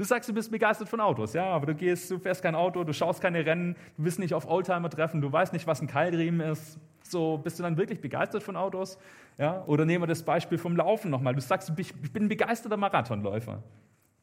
Du 0.00 0.06
sagst, 0.06 0.30
du 0.30 0.32
bist 0.32 0.50
begeistert 0.50 0.88
von 0.88 0.98
Autos, 0.98 1.34
ja, 1.34 1.44
aber 1.44 1.66
du 1.66 1.74
gehst, 1.74 2.10
du 2.10 2.18
fährst 2.18 2.42
kein 2.42 2.54
Auto, 2.54 2.84
du 2.84 2.94
schaust 2.94 3.20
keine 3.20 3.44
Rennen, 3.44 3.76
du 3.98 4.04
bist 4.04 4.18
nicht 4.18 4.32
auf 4.32 4.48
Oldtimer-Treffen, 4.48 5.20
du 5.20 5.30
weißt 5.30 5.52
nicht, 5.52 5.66
was 5.66 5.82
ein 5.82 5.88
Keilriemen 5.88 6.40
ist. 6.40 6.78
So, 7.02 7.36
bist 7.36 7.58
du 7.58 7.62
dann 7.62 7.76
wirklich 7.76 8.00
begeistert 8.00 8.42
von 8.42 8.56
Autos? 8.56 8.96
Ja? 9.36 9.62
Oder 9.66 9.84
nehmen 9.84 10.04
wir 10.04 10.06
das 10.06 10.22
Beispiel 10.22 10.56
vom 10.56 10.74
Laufen 10.74 11.10
nochmal. 11.10 11.34
Du 11.34 11.42
sagst, 11.42 11.70
ich 11.76 11.94
bin 12.14 12.24
ein 12.24 12.28
begeisterter 12.30 12.78
Marathonläufer. 12.78 13.62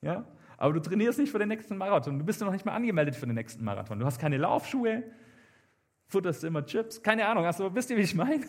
Ja? 0.01 0.25
Aber 0.57 0.73
du 0.73 0.79
trainierst 0.79 1.19
nicht 1.19 1.31
für 1.31 1.37
den 1.37 1.49
nächsten 1.49 1.77
Marathon. 1.77 2.17
Du 2.17 2.25
bist 2.25 2.41
noch 2.41 2.51
nicht 2.51 2.65
mal 2.65 2.73
angemeldet 2.73 3.15
für 3.15 3.27
den 3.27 3.35
nächsten 3.35 3.63
Marathon. 3.63 3.99
Du 3.99 4.05
hast 4.07 4.17
keine 4.17 4.37
Laufschuhe, 4.37 5.03
futterst 6.07 6.43
immer 6.43 6.65
Chips, 6.65 7.03
keine 7.03 7.27
Ahnung. 7.27 7.45
Also, 7.45 7.75
wisst 7.75 7.91
ihr, 7.91 7.97
wie 7.97 8.01
ich 8.01 8.15
meine? 8.15 8.47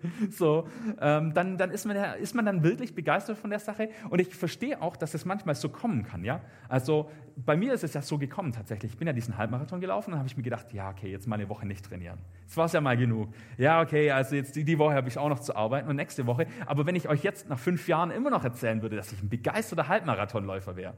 So, 0.30 0.68
ähm, 1.00 1.34
dann, 1.34 1.58
dann 1.58 1.70
ist, 1.70 1.86
man, 1.86 1.96
ist 2.20 2.34
man 2.34 2.44
dann 2.44 2.62
wirklich 2.62 2.94
begeistert 2.94 3.38
von 3.38 3.50
der 3.50 3.58
Sache. 3.58 3.90
Und 4.10 4.20
ich 4.20 4.34
verstehe 4.34 4.80
auch, 4.80 4.96
dass 4.96 5.14
es 5.14 5.24
manchmal 5.24 5.54
so 5.54 5.68
kommen 5.68 6.04
kann. 6.04 6.24
Ja? 6.24 6.40
Also 6.68 7.10
bei 7.36 7.56
mir 7.56 7.72
ist 7.72 7.84
es 7.84 7.94
ja 7.94 8.02
so 8.02 8.18
gekommen 8.18 8.52
tatsächlich. 8.52 8.92
Ich 8.92 8.98
bin 8.98 9.06
ja 9.06 9.12
diesen 9.12 9.36
Halbmarathon 9.36 9.80
gelaufen 9.80 10.12
und 10.12 10.18
habe 10.18 10.28
ich 10.28 10.36
mir 10.36 10.42
gedacht, 10.42 10.72
ja, 10.72 10.90
okay, 10.90 11.10
jetzt 11.10 11.26
mal 11.26 11.36
eine 11.36 11.48
Woche 11.48 11.66
nicht 11.66 11.84
trainieren. 11.84 12.18
Das 12.46 12.56
war 12.56 12.66
es 12.66 12.72
ja 12.72 12.80
mal 12.80 12.96
genug. 12.96 13.32
Ja, 13.56 13.80
okay, 13.80 14.10
also 14.10 14.34
jetzt 14.34 14.56
die, 14.56 14.64
die 14.64 14.78
Woche 14.78 14.94
habe 14.94 15.08
ich 15.08 15.18
auch 15.18 15.28
noch 15.28 15.40
zu 15.40 15.54
arbeiten 15.54 15.88
und 15.88 15.96
nächste 15.96 16.26
Woche. 16.26 16.46
Aber 16.66 16.86
wenn 16.86 16.96
ich 16.96 17.08
euch 17.08 17.22
jetzt 17.22 17.48
nach 17.48 17.58
fünf 17.58 17.88
Jahren 17.88 18.10
immer 18.10 18.30
noch 18.30 18.44
erzählen 18.44 18.82
würde, 18.82 18.96
dass 18.96 19.12
ich 19.12 19.22
ein 19.22 19.28
begeisterter 19.28 19.88
Halbmarathonläufer 19.88 20.76
wäre, 20.76 20.94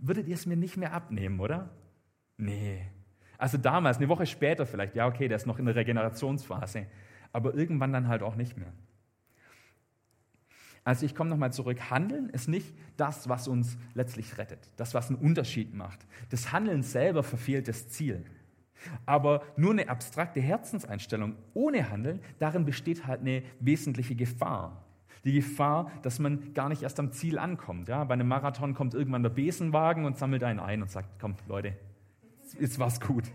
würdet 0.00 0.26
ihr 0.28 0.34
es 0.34 0.46
mir 0.46 0.56
nicht 0.56 0.76
mehr 0.76 0.92
abnehmen, 0.92 1.40
oder? 1.40 1.70
Nee. 2.36 2.82
Also 3.38 3.58
damals, 3.58 3.96
eine 3.98 4.08
Woche 4.08 4.26
später 4.26 4.66
vielleicht, 4.66 4.94
ja, 4.94 5.06
okay, 5.06 5.28
der 5.28 5.36
ist 5.36 5.46
noch 5.46 5.58
in 5.58 5.66
der 5.66 5.74
Regenerationsphase 5.74 6.86
aber 7.32 7.54
irgendwann 7.54 7.92
dann 7.92 8.08
halt 8.08 8.22
auch 8.22 8.36
nicht 8.36 8.56
mehr. 8.56 8.72
Also 10.84 11.06
ich 11.06 11.14
komme 11.14 11.30
nochmal 11.30 11.52
zurück. 11.52 11.90
Handeln 11.90 12.28
ist 12.30 12.48
nicht 12.48 12.74
das, 12.96 13.28
was 13.28 13.46
uns 13.46 13.78
letztlich 13.94 14.36
rettet, 14.38 14.72
das, 14.76 14.94
was 14.94 15.08
einen 15.08 15.18
Unterschied 15.18 15.74
macht. 15.74 16.06
Das 16.30 16.52
Handeln 16.52 16.82
selber 16.82 17.22
verfehlt 17.22 17.68
das 17.68 17.88
Ziel. 17.88 18.24
Aber 19.06 19.42
nur 19.56 19.70
eine 19.70 19.88
abstrakte 19.88 20.40
Herzenseinstellung 20.40 21.36
ohne 21.54 21.90
Handeln, 21.90 22.20
darin 22.40 22.64
besteht 22.64 23.06
halt 23.06 23.20
eine 23.20 23.44
wesentliche 23.60 24.16
Gefahr. 24.16 24.84
Die 25.24 25.32
Gefahr, 25.32 25.92
dass 26.02 26.18
man 26.18 26.52
gar 26.52 26.68
nicht 26.68 26.82
erst 26.82 26.98
am 26.98 27.12
Ziel 27.12 27.38
ankommt. 27.38 27.88
Ja, 27.88 28.02
bei 28.02 28.14
einem 28.14 28.26
Marathon 28.26 28.74
kommt 28.74 28.94
irgendwann 28.94 29.22
der 29.22 29.30
Besenwagen 29.30 30.04
und 30.04 30.18
sammelt 30.18 30.42
einen 30.42 30.58
ein 30.58 30.82
und 30.82 30.90
sagt, 30.90 31.08
komm 31.20 31.36
Leute, 31.46 31.76
jetzt 32.58 32.80
war's 32.80 33.00
gut. 33.00 33.30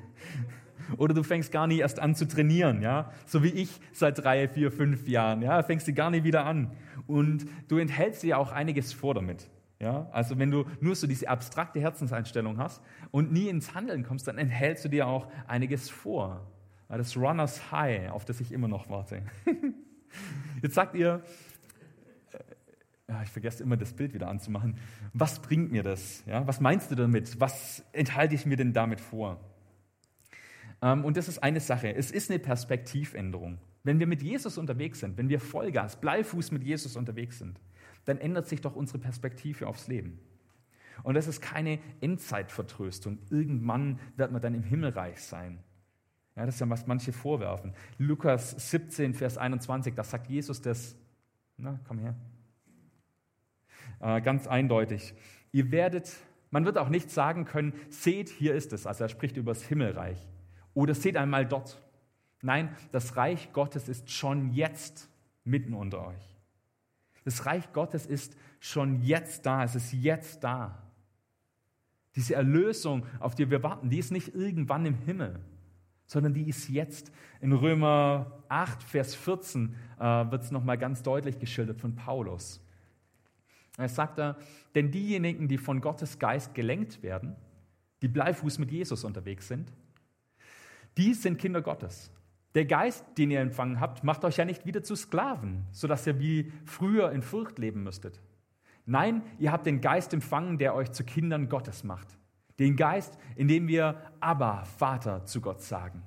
Oder 0.98 1.14
du 1.14 1.24
fängst 1.24 1.52
gar 1.52 1.68
nicht 1.68 1.80
erst 1.80 2.00
an 2.00 2.16
zu 2.16 2.28
trainieren, 2.28 2.82
ja? 2.82 3.12
So 3.26 3.44
wie 3.44 3.50
ich 3.50 3.80
seit 3.94 4.24
drei, 4.24 4.48
vier, 4.48 4.72
fünf 4.72 5.08
Jahren, 5.08 5.42
ja? 5.42 5.62
Fängst 5.64 5.88
du 5.88 5.94
gar 5.94 6.12
nicht 6.12 6.24
wieder 6.24 6.46
an. 6.46 6.72
Und 7.08 7.46
du 7.68 7.78
enthältst 7.78 8.24
dir 8.24 8.38
auch 8.38 8.52
einiges 8.52 8.94
vor 8.94 9.14
damit. 9.14 9.50
Ja, 9.80 10.10
also 10.12 10.40
wenn 10.40 10.50
du 10.50 10.66
nur 10.80 10.96
so 10.96 11.06
diese 11.06 11.30
abstrakte 11.30 11.80
Herzenseinstellung 11.80 12.58
hast 12.58 12.82
und 13.12 13.32
nie 13.32 13.48
ins 13.48 13.76
Handeln 13.76 14.04
kommst, 14.04 14.28
dann 14.28 14.40
enthältst 14.40 14.86
du 14.86 14.90
dir 14.90 15.08
auch 15.08 15.28
einiges 15.48 15.90
vor. 15.90 16.48
Das 16.90 17.16
Runners 17.16 17.72
High, 17.72 18.12
auf 18.12 18.26
das 18.26 18.40
ich 18.40 18.52
immer 18.52 18.68
noch 18.68 18.90
warte. 18.90 19.22
Jetzt 20.64 20.74
sagt 20.74 20.96
ihr, 20.96 21.22
äh, 22.32 23.12
ja, 23.12 23.22
ich 23.22 23.30
vergesse 23.30 23.62
immer 23.62 23.78
das 23.78 23.94
Bild 23.94 24.14
wieder 24.14 24.30
anzumachen. 24.30 24.78
Was 25.14 25.40
bringt 25.40 25.72
mir 25.72 25.84
das? 25.84 26.24
Ja, 26.26 26.48
was 26.48 26.60
meinst 26.60 26.90
du 26.90 26.96
damit? 26.96 27.40
Was 27.40 27.84
enthalte 27.92 28.34
ich 28.34 28.46
mir 28.46 28.56
denn 28.56 28.74
damit 28.74 29.00
vor? 29.00 29.40
Ähm, 30.82 31.06
und 31.06 31.18
das 31.18 31.28
ist 31.28 31.44
eine 31.44 31.60
Sache. 31.60 31.94
Es 31.96 32.12
ist 32.12 32.30
eine 32.30 32.40
Perspektivänderung. 32.40 33.60
Wenn 33.84 34.00
wir 34.00 34.08
mit 34.08 34.22
Jesus 34.22 34.58
unterwegs 34.58 35.00
sind, 35.00 35.18
wenn 35.18 35.30
wir 35.30 35.40
Vollgas, 35.40 36.00
Bleifuß 36.00 36.52
mit 36.52 36.64
Jesus 36.64 36.96
unterwegs 36.96 37.40
sind, 37.40 37.60
dann 38.06 38.18
ändert 38.18 38.48
sich 38.48 38.62
doch 38.62 38.76
unsere 38.76 39.00
Perspektive 39.00 39.68
aufs 39.68 39.88
Leben. 39.88 40.20
Und 41.04 41.14
das 41.14 41.28
ist 41.28 41.42
keine 41.42 41.80
Endzeitvertröstung. 42.02 43.20
Irgendwann 43.30 44.00
wird 44.16 44.32
man 44.32 44.42
dann 44.42 44.54
im 44.54 44.64
Himmelreich 44.64 45.22
sein. 45.22 45.60
Ja, 46.36 46.46
das 46.46 46.56
ist 46.56 46.62
ja, 46.62 46.70
was 46.70 46.86
manche 46.88 47.14
vorwerfen. 47.14 47.74
Lukas 47.98 48.70
17, 48.70 49.14
Vers 49.14 49.38
21, 49.38 49.96
da 49.96 50.04
sagt 50.04 50.28
Jesus 50.28 50.62
das. 50.62 50.96
Na, 51.58 51.80
komm 51.88 52.00
her. 52.00 52.16
Äh, 54.00 54.22
ganz 54.22 54.48
eindeutig. 54.48 55.14
Ihr 55.52 55.72
werdet, 55.72 56.16
man 56.52 56.66
wird 56.66 56.78
auch 56.78 56.90
nicht 56.90 57.10
sagen 57.10 57.46
können, 57.46 57.74
seht, 57.90 58.30
hier 58.30 58.54
ist 58.54 58.74
es. 58.74 58.86
Also 58.86 59.06
er 59.06 59.10
spricht 59.10 59.38
über 59.38 59.52
das 59.52 59.64
Himmelreich. 59.64 60.28
Oder 60.78 60.94
seht 60.94 61.18
einmal 61.18 61.44
dort. 61.44 61.82
Nein, 62.44 62.70
das 62.92 63.18
Reich 63.18 63.52
Gottes 63.52 63.90
ist 63.90 64.12
schon 64.12 64.52
jetzt 64.52 65.10
mitten 65.44 65.74
unter 65.74 66.06
euch. 66.06 66.38
Das 67.26 67.48
Reich 67.48 67.74
Gottes 67.74 68.06
ist 68.06 68.38
schon 68.60 69.02
jetzt 69.02 69.48
da. 69.48 69.64
Es 69.64 69.74
ist 69.74 69.92
jetzt 69.92 70.44
da. 70.44 70.84
Diese 72.16 72.36
Erlösung, 72.36 73.08
auf 73.20 73.34
die 73.34 73.50
wir 73.50 73.64
warten, 73.64 73.90
die 73.90 73.98
ist 73.98 74.12
nicht 74.12 74.36
irgendwann 74.36 74.86
im 74.86 74.94
Himmel, 74.94 75.40
sondern 76.06 76.36
die 76.36 76.48
ist 76.48 76.70
jetzt. 76.70 77.12
In 77.42 77.54
Römer 77.54 78.44
8, 78.48 78.84
Vers 78.84 79.16
14 79.16 79.74
äh, 79.98 80.04
wird 80.04 80.44
es 80.44 80.52
nochmal 80.52 80.78
ganz 80.78 81.02
deutlich 81.02 81.40
geschildert 81.40 81.82
von 81.82 81.96
Paulus. 81.96 82.64
Er 83.80 83.90
sagt 83.90 84.20
da, 84.20 84.38
denn 84.76 84.92
diejenigen, 84.92 85.48
die 85.48 85.58
von 85.58 85.82
Gottes 85.82 86.20
Geist 86.20 86.54
gelenkt 86.54 87.02
werden, 87.02 87.36
die 88.04 88.08
Bleifuß 88.08 88.60
mit 88.60 88.72
Jesus 88.72 89.04
unterwegs 89.04 89.48
sind, 89.48 89.74
die 90.98 91.14
sind 91.14 91.38
Kinder 91.38 91.62
Gottes. 91.62 92.12
Der 92.56 92.66
Geist, 92.66 93.06
den 93.18 93.30
ihr 93.30 93.40
empfangen 93.40 93.80
habt, 93.80 94.04
macht 94.04 94.26
euch 94.26 94.38
ja 94.38 94.46
nicht 94.46 94.66
wieder 94.66 94.82
zu 94.82 94.96
Sklaven, 94.96 95.66
sodass 95.72 96.08
ihr 96.08 96.20
wie 96.20 96.52
früher 96.66 97.12
in 97.12 97.22
Furcht 97.22 97.60
leben 97.60 97.84
müsstet. 97.84 98.20
Nein, 98.86 99.22
ihr 99.38 99.52
habt 99.52 99.66
den 99.66 99.82
Geist 99.82 100.14
empfangen, 100.14 100.58
der 100.58 100.74
euch 100.74 100.92
zu 100.92 101.04
Kindern 101.04 101.50
Gottes 101.50 101.84
macht. 101.84 102.18
Den 102.58 102.76
Geist, 102.76 103.18
in 103.36 103.48
dem 103.48 103.68
wir 103.68 104.02
aber 104.20 104.66
Vater 104.66 105.26
zu 105.26 105.42
Gott 105.42 105.62
sagen. 105.62 106.02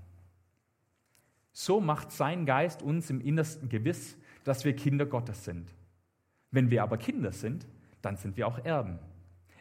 So 1.53 1.81
macht 1.81 2.11
sein 2.11 2.47
Geist 2.47 2.83
uns 2.83 3.11
im 3.11 3.21
Innersten 3.21 3.69
gewiss, 3.69 4.17
dass 4.45 4.65
wir 4.65 4.75
Kinder 4.75 5.07
Gottes 5.07 5.45
sind. 5.45 5.69
Wenn 6.51 6.71
wir 6.71 6.83
aber 6.83 6.97
Kinder 6.97 7.33
sind, 7.33 7.67
dann 8.03 8.17
sind 8.17 8.37
wir 8.37 8.49
auch 8.49 8.65
Erben. 8.65 8.99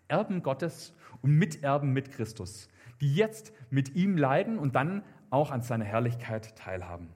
Erben 0.07 0.41
Gottes 0.41 0.95
und 1.21 1.35
Miterben 1.35 1.93
mit 1.93 2.11
Christus, 2.11 2.67
die 3.01 3.13
jetzt 3.13 3.53
mit 3.69 3.95
ihm 3.95 4.17
leiden 4.17 4.57
und 4.57 4.75
dann 4.75 5.03
auch 5.29 5.51
an 5.51 5.61
seiner 5.61 5.85
Herrlichkeit 5.85 6.55
teilhaben. 6.55 7.09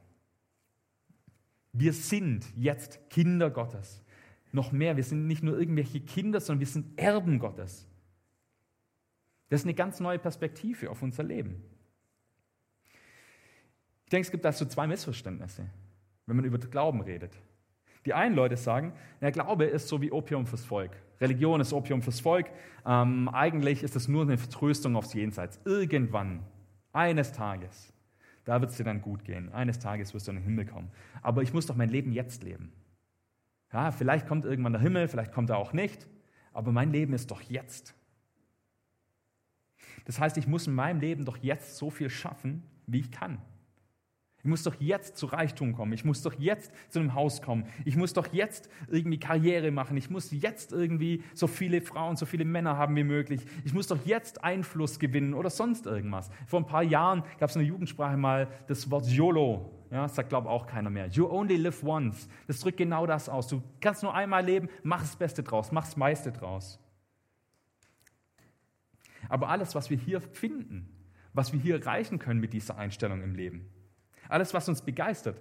Wir 1.72 1.94
sind 1.94 2.46
jetzt 2.56 3.10
Kinder 3.10 3.50
Gottes. 3.50 4.04
Noch 4.52 4.72
mehr, 4.72 4.96
wir 4.96 5.04
sind 5.04 5.26
nicht 5.28 5.42
nur 5.42 5.58
irgendwelche 5.58 6.00
Kinder, 6.00 6.40
sondern 6.40 6.60
wir 6.60 6.68
sind 6.68 7.00
Erben 7.00 7.40
Gottes. 7.40 7.88
Das 9.50 9.62
ist 9.62 9.66
eine 9.66 9.74
ganz 9.74 10.00
neue 10.00 10.20
Perspektive 10.20 10.90
auf 10.92 11.02
unser 11.02 11.24
Leben. 11.24 11.64
Ich 14.06 14.10
denke, 14.10 14.26
es 14.26 14.32
gibt 14.32 14.46
da 14.46 14.52
so 14.52 14.66
zwei 14.66 14.86
Missverständnisse, 14.86 15.66
wenn 16.28 16.36
man 16.36 16.46
über 16.46 16.60
Glauben 16.60 17.02
redet. 17.02 17.36
Die 18.06 18.14
einen 18.14 18.36
Leute 18.36 18.58
sagen, 18.58 18.94
der 19.22 19.32
Glaube 19.32 19.66
ist 19.66 19.88
so 19.88 20.02
wie 20.02 20.12
Opium 20.12 20.46
fürs 20.46 20.66
Volk. 20.66 20.92
Religion 21.22 21.62
ist 21.62 21.72
Opium 21.72 22.02
fürs 22.02 22.20
Volk. 22.20 22.48
Ähm, 22.86 23.30
eigentlich 23.30 23.82
ist 23.82 23.96
es 23.96 24.08
nur 24.08 24.24
eine 24.24 24.38
Vertröstung 24.38 24.96
aufs 24.96 25.14
Jenseits. 25.14 25.60
Irgendwann, 25.66 26.44
eines 26.92 27.32
Tages, 27.32 27.93
da 28.46 28.60
wird 28.62 28.72
es 28.72 28.78
dir 28.78 28.84
dann 28.84 29.02
gut 29.02 29.24
gehen. 29.24 29.52
Eines 29.54 29.80
Tages 29.80 30.14
wirst 30.14 30.28
du 30.28 30.32
in 30.32 30.38
den 30.38 30.44
Himmel 30.44 30.66
kommen. 30.66 30.92
Aber 31.22 31.42
ich 31.42 31.54
muss 31.54 31.66
doch 31.66 31.76
mein 31.76 31.90
Leben 31.90 32.12
jetzt 32.12 32.44
leben. 32.44 32.72
Ja, 33.72 33.92
vielleicht 33.92 34.28
kommt 34.28 34.46
irgendwann 34.46 34.74
der 34.74 34.82
Himmel, 34.82 35.08
vielleicht 35.08 35.32
kommt 35.32 35.50
er 35.50 35.58
auch 35.58 35.74
nicht. 35.74 36.08
Aber 36.52 36.72
mein 36.72 36.92
Leben 36.92 37.14
ist 37.14 37.32
doch 37.32 37.42
jetzt. 37.42 37.96
Das 40.06 40.20
heißt, 40.20 40.38
ich 40.38 40.48
muss 40.48 40.68
in 40.68 40.74
meinem 40.74 41.00
Leben 41.00 41.26
doch 41.26 41.38
jetzt 41.38 41.78
so 41.78 41.90
viel 41.90 42.10
schaffen, 42.10 42.64
wie 42.86 43.00
ich 43.00 43.12
kann. 43.12 43.40
Ich 44.44 44.50
muss 44.50 44.64
doch 44.64 44.76
jetzt 44.80 45.16
zu 45.16 45.28
Reichtum 45.28 45.74
kommen. 45.74 45.94
Ich 45.94 46.04
muss 46.04 46.22
doch 46.22 46.34
jetzt 46.34 46.74
zu 46.90 47.00
einem 47.00 47.14
Haus 47.14 47.42
kommen. 47.42 47.66
Ich 47.86 47.96
muss 47.96 48.12
doch 48.12 48.28
jetzt 48.34 48.70
irgendwie 48.90 49.18
Karriere 49.18 49.72
machen. 49.72 49.96
Ich 49.96 50.10
muss 50.10 50.32
jetzt 50.32 50.74
irgendwie 50.74 51.24
so 51.34 51.48
viele 51.48 51.80
Frauen, 51.80 52.18
so 52.18 52.26
viele 52.26 52.44
Männer 52.44 52.76
haben 52.76 52.94
wie 52.98 53.06
möglich. 53.06 53.46
Ich 53.64 53.74
muss 53.74 53.88
doch 53.88 54.06
jetzt 54.06 54.44
Einfluss 54.44 55.00
gewinnen 55.00 55.34
oder 55.34 55.50
sonst 55.50 55.86
irgendwas. 55.86 56.30
Vor 56.46 56.60
ein 56.60 56.66
paar 56.66 56.84
Jahren 56.84 57.24
gab 57.40 57.52
es 57.52 57.56
in 57.56 57.62
der 57.62 57.70
Jugendsprache 57.70 58.18
mal 58.18 58.50
das 58.68 58.92
Wort 58.92 59.08
YOLO. 59.08 59.88
Ja, 59.90 60.10
sagt, 60.10 60.28
glaube 60.28 60.50
auch 60.50 60.68
keiner 60.68 60.90
mehr. 60.90 61.08
You 61.08 61.30
only 61.30 61.56
live 61.56 61.82
once. 61.82 62.28
Das 62.48 62.60
drückt 62.60 62.78
genau 62.78 63.06
das 63.06 63.30
aus. 63.30 63.48
Du 63.48 63.64
kannst 63.80 64.04
nur 64.04 64.14
einmal 64.14 64.44
leben, 64.44 64.68
mach 64.82 65.00
das 65.00 65.16
Beste 65.16 65.42
draus, 65.44 65.72
mach 65.72 65.86
das 65.86 65.96
meiste 65.96 66.34
draus. 66.34 66.82
Aber 69.30 69.48
alles, 69.48 69.74
was 69.74 69.90
wir 69.90 69.96
hier 69.98 70.20
finden, 70.20 70.90
was 71.32 71.54
wir 71.54 71.62
hier 71.62 71.80
erreichen 71.80 72.20
können 72.20 72.42
mit 72.42 72.52
dieser 72.52 72.78
Einstellung 72.78 73.24
im 73.24 73.36
Leben, 73.36 73.70
alles, 74.34 74.54
was 74.54 74.68
uns 74.68 74.82
begeistert, 74.82 75.40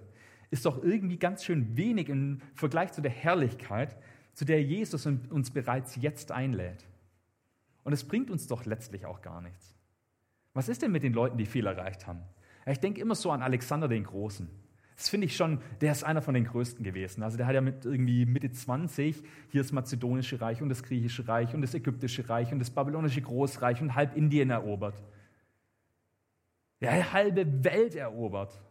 ist 0.51 0.65
doch 0.65 0.83
irgendwie 0.83 1.17
ganz 1.17 1.43
schön 1.43 1.75
wenig 1.75 2.09
im 2.09 2.41
Vergleich 2.53 2.91
zu 2.91 3.01
der 3.01 3.11
Herrlichkeit, 3.11 3.97
zu 4.33 4.45
der 4.45 4.61
Jesus 4.63 5.05
uns 5.05 5.51
bereits 5.51 5.95
jetzt 5.95 6.31
einlädt. 6.31 6.85
Und 7.83 7.93
es 7.93 8.03
bringt 8.03 8.29
uns 8.29 8.47
doch 8.47 8.65
letztlich 8.65 9.05
auch 9.05 9.21
gar 9.21 9.41
nichts. 9.41 9.75
Was 10.53 10.69
ist 10.69 10.83
denn 10.83 10.91
mit 10.91 11.03
den 11.03 11.13
Leuten, 11.13 11.37
die 11.37 11.45
viel 11.45 11.65
erreicht 11.65 12.07
haben? 12.07 12.21
Ich 12.65 12.79
denke 12.79 13.01
immer 13.01 13.15
so 13.15 13.31
an 13.31 13.41
Alexander 13.41 13.87
den 13.87 14.03
Großen. 14.03 14.47
Das 14.95 15.09
finde 15.09 15.25
ich 15.25 15.35
schon, 15.35 15.59
der 15.81 15.91
ist 15.91 16.03
einer 16.03 16.21
von 16.21 16.35
den 16.35 16.45
größten 16.45 16.83
gewesen. 16.83 17.23
Also 17.23 17.35
der 17.35 17.47
hat 17.47 17.55
ja 17.55 17.61
mit 17.61 17.83
irgendwie 17.83 18.25
Mitte 18.25 18.51
20 18.51 19.23
hier 19.49 19.61
das 19.61 19.71
Mazedonische 19.71 20.39
Reich 20.39 20.61
und 20.61 20.69
das 20.69 20.83
Griechische 20.83 21.27
Reich 21.27 21.53
und 21.55 21.61
das 21.61 21.73
Ägyptische 21.73 22.29
Reich 22.29 22.51
und 22.51 22.59
das 22.59 22.69
Babylonische 22.69 23.21
Großreich 23.21 23.81
und 23.81 23.95
halb 23.95 24.15
Indien 24.15 24.51
erobert. 24.51 25.01
Hat 26.83 27.13
halbe 27.13 27.63
Welt 27.63 27.95
erobert. 27.95 28.61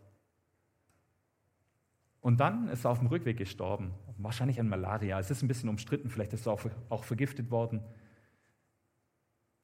Und 2.22 2.38
dann 2.38 2.68
ist 2.68 2.87
er 2.87 2.92
auf 2.92 3.00
dem 3.00 3.08
Rückweg 3.08 3.37
gestorben. 3.37 3.92
Wahrscheinlich 4.16 4.61
an 4.61 4.68
Malaria. 4.68 5.18
Es 5.18 5.30
ist 5.30 5.42
ein 5.42 5.48
bisschen 5.48 5.68
umstritten, 5.68 6.08
vielleicht 6.08 6.32
ist 6.32 6.46
er 6.46 6.52
auch, 6.52 6.62
auch 6.88 7.04
vergiftet 7.04 7.50
worden. 7.50 7.82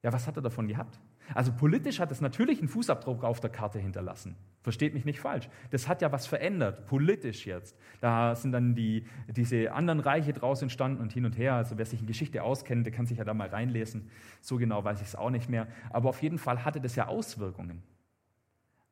Ja, 0.03 0.11
was 0.13 0.27
hat 0.27 0.35
er 0.37 0.41
davon 0.41 0.67
gehabt? 0.67 0.99
Also 1.33 1.53
politisch 1.53 1.99
hat 1.99 2.11
es 2.11 2.21
natürlich 2.21 2.59
einen 2.59 2.67
Fußabdruck 2.67 3.23
auf 3.23 3.39
der 3.39 3.49
Karte 3.49 3.79
hinterlassen. 3.79 4.35
Versteht 4.61 4.93
mich 4.93 5.05
nicht 5.05 5.21
falsch. 5.21 5.47
Das 5.71 5.87
hat 5.87 6.01
ja 6.01 6.11
was 6.11 6.27
verändert, 6.27 6.85
politisch 6.85 7.45
jetzt. 7.45 7.77
Da 8.01 8.35
sind 8.35 8.51
dann 8.51 8.75
die, 8.75 9.05
diese 9.29 9.71
anderen 9.71 10.01
Reiche 10.01 10.33
draus 10.33 10.61
entstanden 10.61 11.01
und 11.01 11.13
hin 11.13 11.25
und 11.25 11.37
her. 11.37 11.53
Also 11.53 11.77
wer 11.77 11.85
sich 11.85 12.01
in 12.01 12.07
Geschichte 12.07 12.43
auskennt, 12.43 12.85
der 12.85 12.93
kann 12.93 13.05
sich 13.05 13.19
ja 13.19 13.23
da 13.23 13.33
mal 13.33 13.47
reinlesen. 13.47 14.09
So 14.41 14.57
genau 14.57 14.83
weiß 14.83 15.01
ich 15.01 15.07
es 15.07 15.15
auch 15.15 15.29
nicht 15.29 15.49
mehr. 15.49 15.67
Aber 15.91 16.09
auf 16.09 16.21
jeden 16.21 16.39
Fall 16.39 16.65
hatte 16.65 16.81
das 16.81 16.95
ja 16.95 17.07
Auswirkungen. 17.07 17.83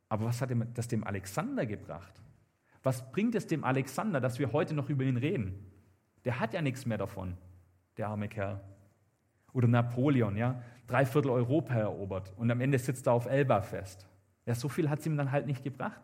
Aber 0.07 0.25
was 0.25 0.41
hat 0.41 0.51
das 0.73 0.87
dem 0.87 1.03
Alexander 1.03 1.65
gebracht? 1.65 2.13
Was 2.87 3.11
bringt 3.11 3.35
es 3.35 3.45
dem 3.47 3.65
Alexander, 3.65 4.21
dass 4.21 4.39
wir 4.39 4.53
heute 4.53 4.73
noch 4.73 4.87
über 4.87 5.03
ihn 5.03 5.17
reden? 5.17 5.53
Der 6.23 6.39
hat 6.39 6.53
ja 6.53 6.61
nichts 6.61 6.85
mehr 6.85 6.97
davon, 6.97 7.35
der 7.97 8.07
arme 8.07 8.29
Kerl. 8.29 8.61
Oder 9.51 9.67
Napoleon, 9.67 10.37
ja, 10.37 10.63
drei 10.87 11.05
Viertel 11.05 11.31
Europa 11.31 11.73
erobert 11.73 12.31
und 12.37 12.49
am 12.49 12.61
Ende 12.61 12.79
sitzt 12.79 13.05
er 13.07 13.11
auf 13.11 13.25
Elba 13.25 13.59
fest. 13.59 14.07
Ja, 14.45 14.55
so 14.55 14.69
viel 14.69 14.89
hat 14.89 14.99
es 14.99 15.05
ihm 15.05 15.17
dann 15.17 15.33
halt 15.33 15.47
nicht 15.47 15.65
gebracht. 15.65 15.99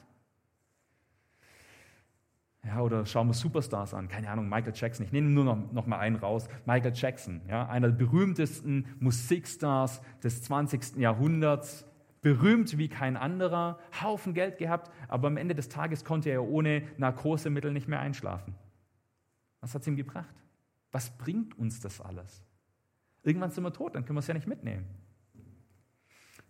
Ja, 2.66 2.82
oder 2.82 3.06
schauen 3.06 3.28
wir 3.28 3.34
Superstars 3.34 3.94
an, 3.94 4.10
keine 4.10 4.30
Ahnung, 4.30 4.50
Michael 4.50 4.74
Jackson. 4.76 5.06
Ich 5.06 5.14
nehme 5.14 5.30
nur 5.30 5.46
noch, 5.46 5.72
noch 5.72 5.88
mal 5.88 6.00
einen 6.00 6.18
raus. 6.18 6.50
Michael 6.66 6.92
Jackson, 6.94 7.40
ja, 7.48 7.66
einer 7.70 7.88
der 7.88 7.96
berühmtesten 7.96 8.94
Musikstars 9.00 10.02
des 10.22 10.44
20. 10.44 10.98
Jahrhunderts, 10.98 11.86
berühmt 12.24 12.78
wie 12.80 12.88
kein 12.88 13.16
anderer, 13.16 13.78
Haufen 14.02 14.34
Geld 14.34 14.58
gehabt, 14.58 14.90
aber 15.08 15.28
am 15.28 15.38
Ende 15.38 15.54
des 15.54 15.70
Tages 15.70 16.04
konnte 16.04 16.32
er 16.32 16.44
ohne 16.44 16.88
Narkosemittel 16.98 17.72
nicht 17.72 17.88
mehr 17.88 18.00
einschlafen. 18.00 18.56
Was 19.62 19.76
hat 19.76 19.82
es 19.82 19.88
ihm 19.88 19.96
gebracht? 19.96 20.34
Was 20.92 21.16
bringt 21.18 21.58
uns 21.60 21.80
das 21.80 22.02
alles? 22.02 22.44
Irgendwann 23.22 23.52
sind 23.52 23.64
wir 23.64 23.74
tot, 23.74 23.96
dann 23.96 24.06
können 24.06 24.16
wir 24.16 24.22
es 24.22 24.28
ja 24.28 24.34
nicht 24.34 24.48
mitnehmen. 24.48 24.86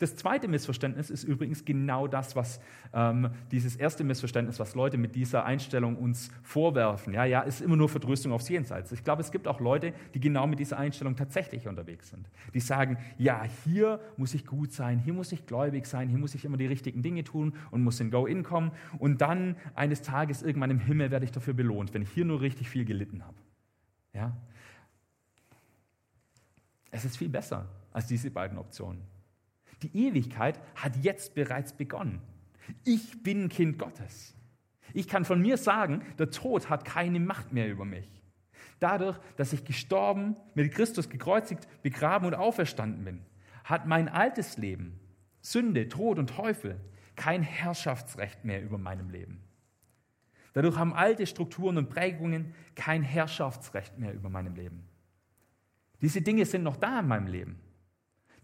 Das 0.03 0.17
zweite 0.17 0.49
Missverständnis 0.49 1.09
ist 1.09 1.23
übrigens 1.23 1.63
genau 1.63 2.07
das, 2.07 2.35
was 2.35 2.59
ähm, 2.93 3.29
dieses 3.51 3.77
erste 3.77 4.03
Missverständnis, 4.03 4.59
was 4.59 4.75
Leute 4.75 4.97
mit 4.97 5.15
dieser 5.15 5.45
Einstellung 5.45 5.95
uns 5.95 6.29
vorwerfen. 6.41 7.13
Ja, 7.13 7.23
ja, 7.23 7.39
ist 7.39 7.61
immer 7.61 7.77
nur 7.77 7.87
Verdrüstung 7.87 8.33
aufs 8.33 8.49
Jenseits. 8.49 8.91
Ich 8.91 9.05
glaube, 9.05 9.21
es 9.21 9.31
gibt 9.31 9.47
auch 9.47 9.61
Leute, 9.61 9.93
die 10.13 10.19
genau 10.19 10.45
mit 10.45 10.59
dieser 10.59 10.77
Einstellung 10.77 11.15
tatsächlich 11.15 11.69
unterwegs 11.69 12.09
sind. 12.09 12.29
Die 12.53 12.59
sagen, 12.59 12.97
ja, 13.17 13.43
hier 13.63 14.01
muss 14.17 14.33
ich 14.33 14.45
gut 14.45 14.73
sein, 14.73 14.99
hier 14.99 15.13
muss 15.13 15.31
ich 15.31 15.45
gläubig 15.45 15.85
sein, 15.85 16.09
hier 16.09 16.17
muss 16.17 16.35
ich 16.35 16.43
immer 16.43 16.57
die 16.57 16.67
richtigen 16.67 17.01
Dinge 17.01 17.23
tun 17.23 17.53
und 17.71 17.81
muss 17.81 17.97
in 18.01 18.11
Go-In 18.11 18.43
kommen. 18.43 18.73
Und 18.99 19.21
dann 19.21 19.55
eines 19.73 20.01
Tages 20.01 20.43
irgendwann 20.43 20.69
im 20.69 20.79
Himmel 20.79 21.11
werde 21.11 21.23
ich 21.23 21.31
dafür 21.31 21.53
belohnt, 21.53 21.93
wenn 21.93 22.01
ich 22.01 22.09
hier 22.09 22.25
nur 22.25 22.41
richtig 22.41 22.67
viel 22.67 22.83
gelitten 22.83 23.23
habe. 23.23 23.37
Ja? 24.11 24.35
Es 26.91 27.05
ist 27.05 27.15
viel 27.15 27.29
besser 27.29 27.69
als 27.93 28.07
diese 28.07 28.29
beiden 28.31 28.57
Optionen. 28.57 29.12
Die 29.83 30.07
Ewigkeit 30.07 30.59
hat 30.75 30.95
jetzt 31.03 31.35
bereits 31.35 31.73
begonnen. 31.73 32.21
Ich 32.85 33.21
bin 33.21 33.49
Kind 33.49 33.77
Gottes. 33.77 34.33
Ich 34.93 35.07
kann 35.07 35.25
von 35.25 35.41
mir 35.41 35.57
sagen, 35.57 36.03
der 36.17 36.31
Tod 36.31 36.69
hat 36.69 36.85
keine 36.85 37.19
Macht 37.19 37.51
mehr 37.51 37.69
über 37.69 37.83
mich. 37.83 38.09
Dadurch, 38.79 39.19
dass 39.37 39.53
ich 39.53 39.65
gestorben, 39.65 40.35
mit 40.55 40.71
Christus 40.71 41.09
gekreuzigt, 41.09 41.67
begraben 41.83 42.27
und 42.27 42.35
auferstanden 42.35 43.03
bin, 43.03 43.25
hat 43.63 43.87
mein 43.87 44.07
altes 44.07 44.57
Leben, 44.57 44.99
Sünde, 45.41 45.89
Tod 45.89 46.19
und 46.19 46.29
Teufel, 46.29 46.79
kein 47.15 47.43
Herrschaftsrecht 47.43 48.45
mehr 48.45 48.63
über 48.63 48.77
meinem 48.77 49.09
Leben. 49.09 49.41
Dadurch 50.53 50.77
haben 50.77 50.93
alte 50.93 51.25
Strukturen 51.25 51.77
und 51.77 51.89
Prägungen 51.89 52.53
kein 52.75 53.03
Herrschaftsrecht 53.03 53.97
mehr 53.97 54.13
über 54.13 54.29
meinem 54.29 54.55
Leben. 54.55 54.87
Diese 56.01 56.21
Dinge 56.21 56.45
sind 56.45 56.63
noch 56.63 56.77
da 56.77 56.99
in 56.99 57.07
meinem 57.07 57.27
Leben. 57.27 57.59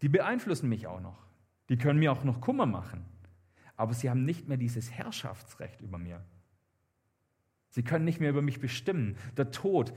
Die 0.01 0.09
beeinflussen 0.09 0.69
mich 0.69 0.87
auch 0.87 1.01
noch. 1.01 1.28
Die 1.69 1.77
können 1.77 1.99
mir 1.99 2.11
auch 2.11 2.23
noch 2.23 2.41
Kummer 2.41 2.65
machen. 2.65 3.05
Aber 3.75 3.93
sie 3.93 4.09
haben 4.09 4.25
nicht 4.25 4.47
mehr 4.47 4.57
dieses 4.57 4.91
Herrschaftsrecht 4.91 5.81
über 5.81 5.97
mir. 5.97 6.21
Sie 7.69 7.83
können 7.83 8.05
nicht 8.05 8.19
mehr 8.19 8.31
über 8.31 8.41
mich 8.41 8.59
bestimmen. 8.59 9.15
Der 9.37 9.51
Tod 9.51 9.93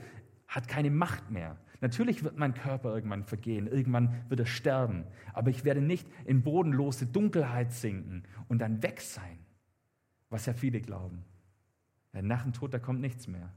hat 0.47 0.67
keine 0.67 0.91
Macht 0.91 1.31
mehr. 1.31 1.57
Natürlich 1.81 2.23
wird 2.23 2.37
mein 2.37 2.53
Körper 2.53 2.93
irgendwann 2.95 3.25
vergehen, 3.25 3.67
irgendwann 3.67 4.23
wird 4.29 4.39
er 4.39 4.45
sterben, 4.45 5.03
aber 5.33 5.49
ich 5.49 5.65
werde 5.65 5.81
nicht 5.81 6.07
in 6.23 6.41
bodenlose 6.41 7.07
Dunkelheit 7.07 7.73
sinken 7.73 8.23
und 8.47 8.59
dann 8.59 8.81
weg 8.83 9.01
sein, 9.01 9.39
was 10.29 10.45
ja 10.45 10.53
viele 10.53 10.79
glauben. 10.79 11.25
Nach 12.13 12.43
dem 12.43 12.53
Tod, 12.53 12.73
da 12.73 12.79
kommt 12.79 13.01
nichts 13.01 13.27
mehr. 13.27 13.51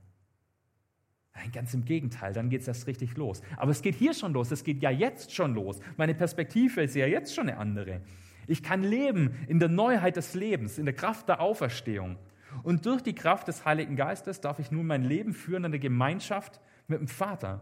Nein, 1.36 1.52
ganz 1.52 1.74
im 1.74 1.84
Gegenteil, 1.84 2.32
dann 2.32 2.48
geht 2.48 2.62
es 2.62 2.68
erst 2.68 2.86
richtig 2.86 3.16
los. 3.16 3.42
Aber 3.56 3.70
es 3.70 3.82
geht 3.82 3.94
hier 3.94 4.14
schon 4.14 4.32
los, 4.32 4.50
es 4.50 4.64
geht 4.64 4.82
ja 4.82 4.90
jetzt 4.90 5.34
schon 5.34 5.54
los. 5.54 5.80
Meine 5.98 6.14
Perspektive 6.14 6.82
ist 6.82 6.96
ja 6.96 7.06
jetzt 7.06 7.34
schon 7.34 7.48
eine 7.48 7.58
andere. 7.58 8.00
Ich 8.46 8.62
kann 8.62 8.82
leben 8.82 9.34
in 9.46 9.58
der 9.58 9.68
Neuheit 9.68 10.16
des 10.16 10.34
Lebens, 10.34 10.78
in 10.78 10.86
der 10.86 10.94
Kraft 10.94 11.28
der 11.28 11.40
Auferstehung. 11.40 12.16
Und 12.62 12.86
durch 12.86 13.02
die 13.02 13.14
Kraft 13.14 13.48
des 13.48 13.66
Heiligen 13.66 13.96
Geistes 13.96 14.40
darf 14.40 14.58
ich 14.60 14.70
nun 14.70 14.86
mein 14.86 15.04
Leben 15.04 15.34
führen 15.34 15.64
in 15.64 15.72
der 15.72 15.80
Gemeinschaft 15.80 16.60
mit 16.86 17.00
dem 17.00 17.08
Vater. 17.08 17.60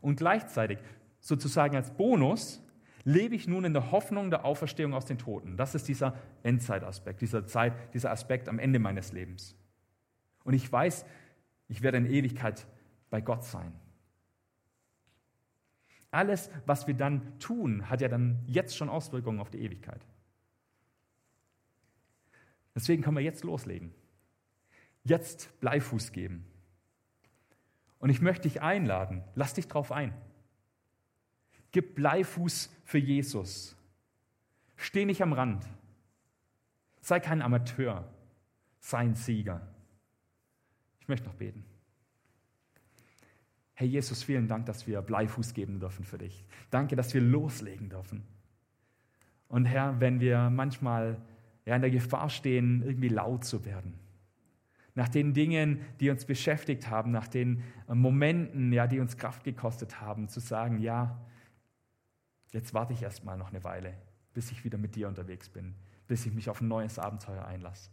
Und 0.00 0.16
gleichzeitig, 0.16 0.78
sozusagen 1.20 1.76
als 1.76 1.92
Bonus, 1.92 2.60
lebe 3.04 3.36
ich 3.36 3.46
nun 3.46 3.64
in 3.64 3.74
der 3.74 3.92
Hoffnung 3.92 4.30
der 4.30 4.44
Auferstehung 4.44 4.92
aus 4.92 5.04
den 5.04 5.18
Toten. 5.18 5.56
Das 5.56 5.76
ist 5.76 5.86
dieser 5.86 6.14
Endzeitaspekt, 6.42 7.20
dieser, 7.20 7.46
Zeit, 7.46 7.74
dieser 7.94 8.10
Aspekt 8.10 8.48
am 8.48 8.58
Ende 8.58 8.80
meines 8.80 9.12
Lebens. 9.12 9.54
Und 10.42 10.54
ich 10.54 10.70
weiß, 10.70 11.04
ich 11.68 11.82
werde 11.82 11.98
in 11.98 12.06
Ewigkeit 12.06 12.66
bei 13.14 13.20
Gott 13.20 13.44
sein. 13.44 13.72
Alles, 16.10 16.50
was 16.66 16.88
wir 16.88 16.94
dann 16.94 17.38
tun, 17.38 17.88
hat 17.88 18.00
ja 18.00 18.08
dann 18.08 18.42
jetzt 18.48 18.76
schon 18.76 18.88
Auswirkungen 18.88 19.38
auf 19.38 19.50
die 19.50 19.60
Ewigkeit. 19.60 20.04
Deswegen 22.74 23.04
können 23.04 23.16
wir 23.16 23.22
jetzt 23.22 23.44
loslegen. 23.44 23.94
Jetzt 25.04 25.60
Bleifuß 25.60 26.10
geben. 26.10 26.44
Und 28.00 28.10
ich 28.10 28.20
möchte 28.20 28.48
dich 28.48 28.62
einladen, 28.62 29.22
lass 29.36 29.54
dich 29.54 29.68
drauf 29.68 29.92
ein. 29.92 30.12
Gib 31.70 31.94
Bleifuß 31.94 32.68
für 32.84 32.98
Jesus. 32.98 33.76
Steh 34.74 35.04
nicht 35.04 35.22
am 35.22 35.32
Rand. 35.32 35.64
Sei 37.00 37.20
kein 37.20 37.42
Amateur, 37.42 38.12
sei 38.80 38.98
ein 38.98 39.14
Sieger. 39.14 39.60
Ich 40.98 41.06
möchte 41.06 41.28
noch 41.28 41.36
beten. 41.36 41.64
Herr 43.74 43.86
Jesus, 43.86 44.22
vielen 44.22 44.46
Dank, 44.46 44.66
dass 44.66 44.86
wir 44.86 45.02
Bleifuß 45.02 45.52
geben 45.52 45.80
dürfen 45.80 46.04
für 46.04 46.18
dich. 46.18 46.44
Danke, 46.70 46.94
dass 46.94 47.12
wir 47.12 47.20
loslegen 47.20 47.88
dürfen. 47.88 48.22
Und 49.48 49.64
Herr, 49.66 50.00
wenn 50.00 50.20
wir 50.20 50.48
manchmal 50.50 51.20
ja, 51.66 51.74
in 51.74 51.82
der 51.82 51.90
Gefahr 51.90 52.30
stehen, 52.30 52.82
irgendwie 52.82 53.08
laut 53.08 53.44
zu 53.44 53.64
werden, 53.64 53.94
nach 54.94 55.08
den 55.08 55.34
Dingen, 55.34 55.80
die 55.98 56.08
uns 56.10 56.24
beschäftigt 56.24 56.88
haben, 56.88 57.10
nach 57.10 57.26
den 57.26 57.64
äh, 57.88 57.94
Momenten, 57.94 58.72
ja, 58.72 58.86
die 58.86 59.00
uns 59.00 59.16
Kraft 59.16 59.42
gekostet 59.42 60.00
haben, 60.00 60.28
zu 60.28 60.38
sagen, 60.38 60.78
ja, 60.78 61.20
jetzt 62.52 62.74
warte 62.74 62.92
ich 62.92 63.02
erstmal 63.02 63.36
noch 63.36 63.50
eine 63.50 63.64
Weile, 63.64 63.94
bis 64.34 64.52
ich 64.52 64.64
wieder 64.64 64.78
mit 64.78 64.94
dir 64.94 65.08
unterwegs 65.08 65.48
bin, 65.48 65.74
bis 66.06 66.24
ich 66.26 66.32
mich 66.32 66.48
auf 66.48 66.60
ein 66.60 66.68
neues 66.68 67.00
Abenteuer 67.00 67.44
einlasse 67.44 67.90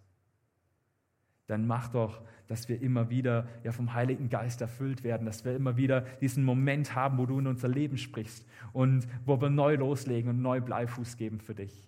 dann 1.52 1.68
mach 1.68 1.90
doch, 1.90 2.22
dass 2.48 2.68
wir 2.70 2.82
immer 2.82 3.10
wieder 3.10 3.48
ja, 3.64 3.72
vom 3.72 3.94
Heiligen 3.94 4.30
Geist 4.30 4.62
erfüllt 4.62 5.04
werden, 5.04 5.26
dass 5.26 5.46
wir 5.46 5.56
immer 5.56 5.78
wieder 5.78 6.02
diesen 6.02 6.44
Moment 6.44 6.96
haben, 6.96 7.18
wo 7.18 7.26
du 7.26 7.40
in 7.40 7.48
unser 7.48 7.68
Leben 7.68 7.98
sprichst 7.98 8.46
und 8.74 9.08
wo 9.26 9.40
wir 9.40 9.50
neu 9.50 9.76
loslegen 9.76 10.30
und 10.30 10.42
neu 10.42 10.62
Bleifuß 10.62 11.18
geben 11.18 11.40
für 11.40 11.56
dich. 11.56 11.88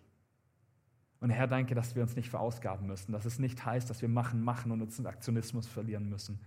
Und 1.20 1.30
Herr, 1.30 1.48
danke, 1.48 1.74
dass 1.76 1.96
wir 1.96 2.04
uns 2.04 2.16
nicht 2.18 2.30
verausgaben 2.30 2.88
müssen, 2.88 3.14
dass 3.14 3.26
es 3.26 3.40
nicht 3.40 3.66
heißt, 3.66 3.90
dass 3.90 4.02
wir 4.02 4.10
machen, 4.10 4.44
machen 4.44 4.72
und 4.72 4.82
uns 4.82 5.00
in 5.00 5.08
Aktionismus 5.08 5.68
verlieren 5.68 6.10
müssen, 6.10 6.40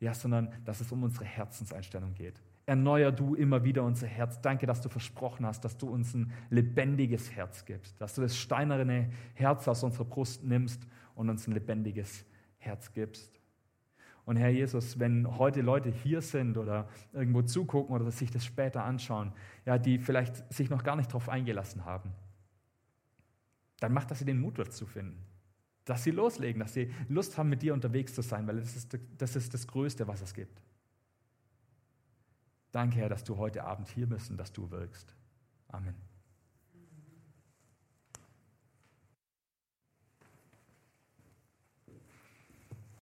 ja, 0.00 0.12
sondern 0.12 0.52
dass 0.64 0.80
es 0.80 0.90
um 0.90 1.04
unsere 1.04 1.24
Herzenseinstellung 1.24 2.14
geht. 2.14 2.40
Erneuer 2.66 3.12
du 3.12 3.34
immer 3.34 3.64
wieder 3.64 3.84
unser 3.84 4.06
Herz. 4.06 4.40
Danke, 4.40 4.66
dass 4.66 4.80
du 4.80 4.88
versprochen 4.88 5.46
hast, 5.46 5.64
dass 5.64 5.76
du 5.76 5.88
uns 5.88 6.14
ein 6.14 6.32
lebendiges 6.50 7.32
Herz 7.32 7.64
gibst, 7.64 8.00
dass 8.00 8.14
du 8.14 8.22
das 8.22 8.36
steinerne 8.36 9.10
Herz 9.34 9.66
aus 9.66 9.82
unserer 9.82 10.04
Brust 10.04 10.44
nimmst 10.44 10.86
und 11.14 11.28
uns 11.30 11.46
ein 11.46 11.52
lebendiges 11.52 12.24
Herz 12.60 12.92
gibst. 12.92 13.40
Und 14.24 14.36
Herr 14.36 14.50
Jesus, 14.50 14.98
wenn 15.00 15.38
heute 15.38 15.60
Leute 15.60 15.90
hier 15.90 16.20
sind 16.20 16.56
oder 16.56 16.88
irgendwo 17.12 17.42
zugucken 17.42 17.94
oder 17.94 18.10
sich 18.10 18.30
das 18.30 18.44
später 18.44 18.84
anschauen, 18.84 19.32
ja, 19.66 19.76
die 19.76 19.98
vielleicht 19.98 20.52
sich 20.52 20.70
noch 20.70 20.84
gar 20.84 20.94
nicht 20.94 21.08
darauf 21.08 21.28
eingelassen 21.28 21.84
haben, 21.84 22.12
dann 23.80 23.92
macht, 23.92 24.10
dass 24.10 24.20
sie 24.20 24.24
den 24.24 24.38
Mut 24.38 24.58
dazu 24.58 24.86
finden. 24.86 25.26
Dass 25.84 26.04
sie 26.04 26.10
loslegen, 26.10 26.60
dass 26.60 26.74
sie 26.74 26.92
Lust 27.08 27.38
haben, 27.38 27.48
mit 27.48 27.62
dir 27.62 27.74
unterwegs 27.74 28.14
zu 28.14 28.22
sein, 28.22 28.46
weil 28.46 28.60
das 28.60 28.76
ist, 28.76 28.98
das 29.18 29.34
ist 29.34 29.52
das 29.54 29.66
Größte, 29.66 30.06
was 30.06 30.20
es 30.20 30.34
gibt. 30.34 30.62
Danke, 32.70 32.98
Herr, 32.98 33.08
dass 33.08 33.24
du 33.24 33.36
heute 33.36 33.64
Abend 33.64 33.88
hier 33.88 34.06
bist 34.06 34.30
und 34.30 34.36
dass 34.36 34.52
du 34.52 34.70
wirkst. 34.70 35.16
Amen. 35.68 36.09